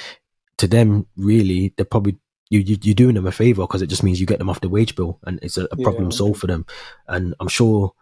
[0.57, 2.17] To them, really, they're probably
[2.49, 4.61] you, you you're doing them a favor because it just means you get them off
[4.61, 6.17] the wage bill, and it's a, a problem Yeah.
[6.17, 6.65] solved for them.
[7.07, 7.93] And I'm sure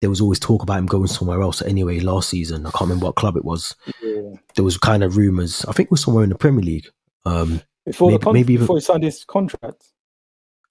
[0.00, 1.60] there was always talk about him going somewhere else.
[1.62, 3.74] Anyway, last season, I can't remember what club it was.
[4.02, 4.20] yeah.
[4.56, 5.64] There was kind of rumors.
[5.66, 6.88] I think it was somewhere in the Premier League.
[7.26, 9.84] Um, before Maybe- the con- maybe even- before he signed his contract.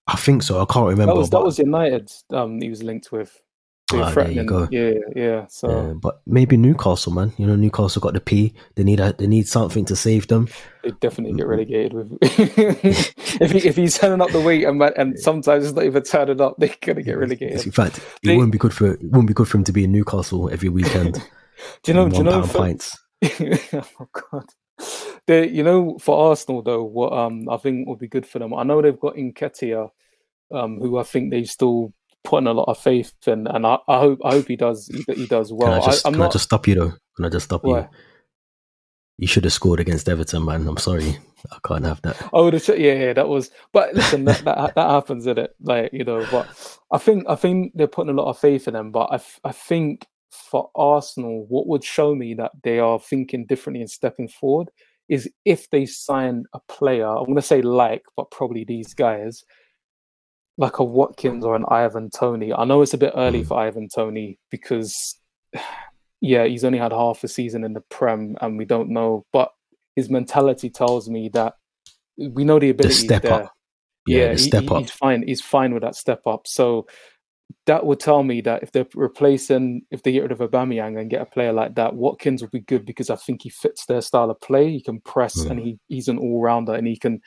[0.07, 0.59] I think so.
[0.61, 1.13] I can't remember.
[1.13, 2.11] That was that was United.
[2.31, 3.39] Um, he was linked with.
[3.91, 4.67] They Ah, there you go.
[4.71, 5.47] Yeah, yeah.
[5.47, 7.33] So uh, but maybe Newcastle, man.
[7.37, 8.53] You know, Newcastle got the P.
[8.75, 10.47] They need a, they need something to save them.
[10.83, 12.17] they definitely get relegated with.
[12.21, 16.39] if he, if he's turning up the weight and and sometimes it's not even turning
[16.41, 17.65] up, they're gonna get relegated.
[17.65, 19.71] In fact, it They- wouldn't be good for it wouldn't be good for him to
[19.71, 21.15] be in Newcastle every weekend.
[21.83, 22.09] Do you know?
[22.09, 22.43] Do you know?
[22.43, 22.75] For,
[23.23, 24.45] oh God.
[25.27, 28.53] The, you know, for Arsenal though, what um I think would be good for them.
[28.53, 29.89] I know they've got Nketiah,
[30.51, 33.99] um, who I think they still putting a lot of faith in, and I, I
[33.99, 35.81] hope I hope he does he, he does Can well.
[35.81, 36.33] I just I, can I not.
[36.33, 36.93] just stop you though?
[37.15, 37.71] Can I just stop you?
[37.71, 37.89] Why?
[39.17, 40.67] You should have scored against Everton, man.
[40.67, 41.17] I'm sorry,
[41.51, 42.29] I can't have that.
[42.31, 43.51] Oh, the ch- yeah, yeah, that was.
[43.73, 45.55] But listen, that, that that happens, in it?
[45.61, 46.47] Like you know, but
[46.91, 48.91] I think I think they're putting a lot of faith in them.
[48.91, 53.81] But I I think for Arsenal, what would show me that they are thinking differently
[53.81, 54.69] and stepping forward
[55.09, 57.07] is if they sign a player.
[57.07, 59.43] I'm going to say like, but probably these guys,
[60.59, 62.51] like a Watkins or an Ivan Toney.
[62.53, 63.47] I know it's a bit early Mm.
[63.47, 65.15] for Ivan Toney because,
[66.21, 69.25] yeah, he's only had half a season in the Prem, and we don't know.
[69.31, 69.51] But
[69.95, 71.53] his mentality tells me that
[72.17, 73.33] we know the The ability step there.
[73.45, 73.53] up.
[74.05, 74.81] Yeah, the he- step he- up.
[74.81, 75.23] He's fine.
[75.25, 76.45] He's fine with that step up.
[76.45, 76.85] So
[77.65, 81.09] that would tell me that if they're replacing, if they get rid of Aubameyang and
[81.09, 84.01] get a player like that, Watkins would be good because I think he fits their
[84.01, 84.69] style of play.
[84.71, 85.51] He can press Mm.
[85.51, 87.21] and he, he's an all rounder and he can.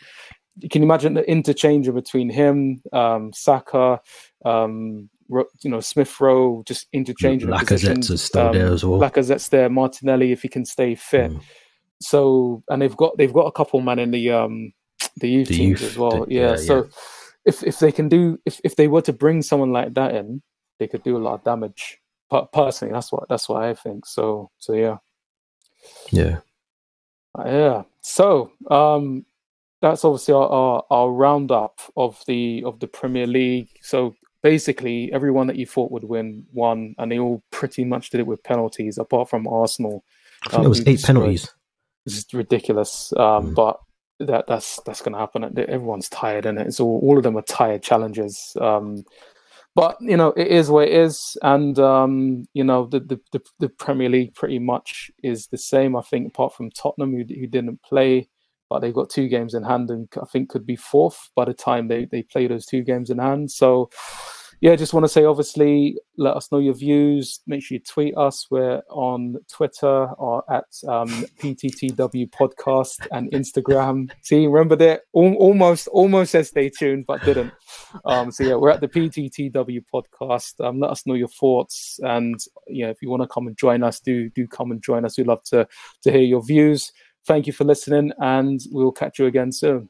[0.61, 4.01] Can you can imagine the interchange between him, um, Saka,
[4.45, 9.01] um, you know Smith Rowe just interchanging Lacazette's is still um, there as well.
[9.01, 9.71] Lacazette's there.
[9.71, 11.31] Martinelli, if he can stay fit.
[11.31, 11.43] Mm.
[12.01, 14.73] So and they've got they've got a couple man in the um
[15.17, 16.27] the youth the teams youth, as well.
[16.27, 16.77] The, yeah, yeah, so.
[16.77, 16.91] Yeah.
[17.45, 20.43] If, if they can do if, if they were to bring someone like that in,
[20.79, 21.99] they could do a lot of damage.
[22.31, 24.07] But personally, that's what that's what I think.
[24.07, 24.99] So so yeah,
[26.13, 26.39] yeah,
[27.37, 27.83] uh, yeah.
[28.01, 29.27] So um,
[29.83, 33.69] that's obviously our, our, our roundup of the of the Premier League.
[33.83, 38.21] So basically, everyone that you thought would win won, and they all pretty much did
[38.21, 40.05] it with penalties, apart from Arsenal.
[40.47, 41.53] I think um, it was eight penalties.
[42.07, 43.55] It's ridiculous, um, mm.
[43.55, 43.81] but
[44.21, 45.45] that that's that's going to happen.
[45.59, 46.69] Everyone's tired, and it?
[46.69, 48.57] it's all all of them are tired challenges.
[48.61, 49.05] Um,
[49.75, 53.41] but you know it is what it is, and um, you know the, the, the
[53.59, 55.97] the Premier League pretty much is the same.
[55.97, 58.29] I think apart from Tottenham, who, who didn't play
[58.73, 61.53] but they've got two games in hand and I think could be fourth by the
[61.53, 63.51] time they, they play those two games in hand.
[63.51, 63.91] So,
[64.63, 67.41] yeah, just want to say obviously, let us know your views.
[67.47, 68.47] Make sure you tweet us.
[68.51, 71.09] We're on Twitter or at um,
[71.39, 74.11] PTTW Podcast and Instagram.
[74.23, 77.53] See, remember that almost almost said stay tuned, but didn't.
[78.07, 80.65] Um, so yeah, we're at the PTTW Podcast.
[80.65, 83.83] Um, let us know your thoughts, and yeah, if you want to come and join
[83.83, 85.19] us, do do come and join us.
[85.19, 85.69] We'd love to
[86.05, 86.91] to hear your views.
[87.27, 89.89] Thank you for listening, and we'll catch you again soon.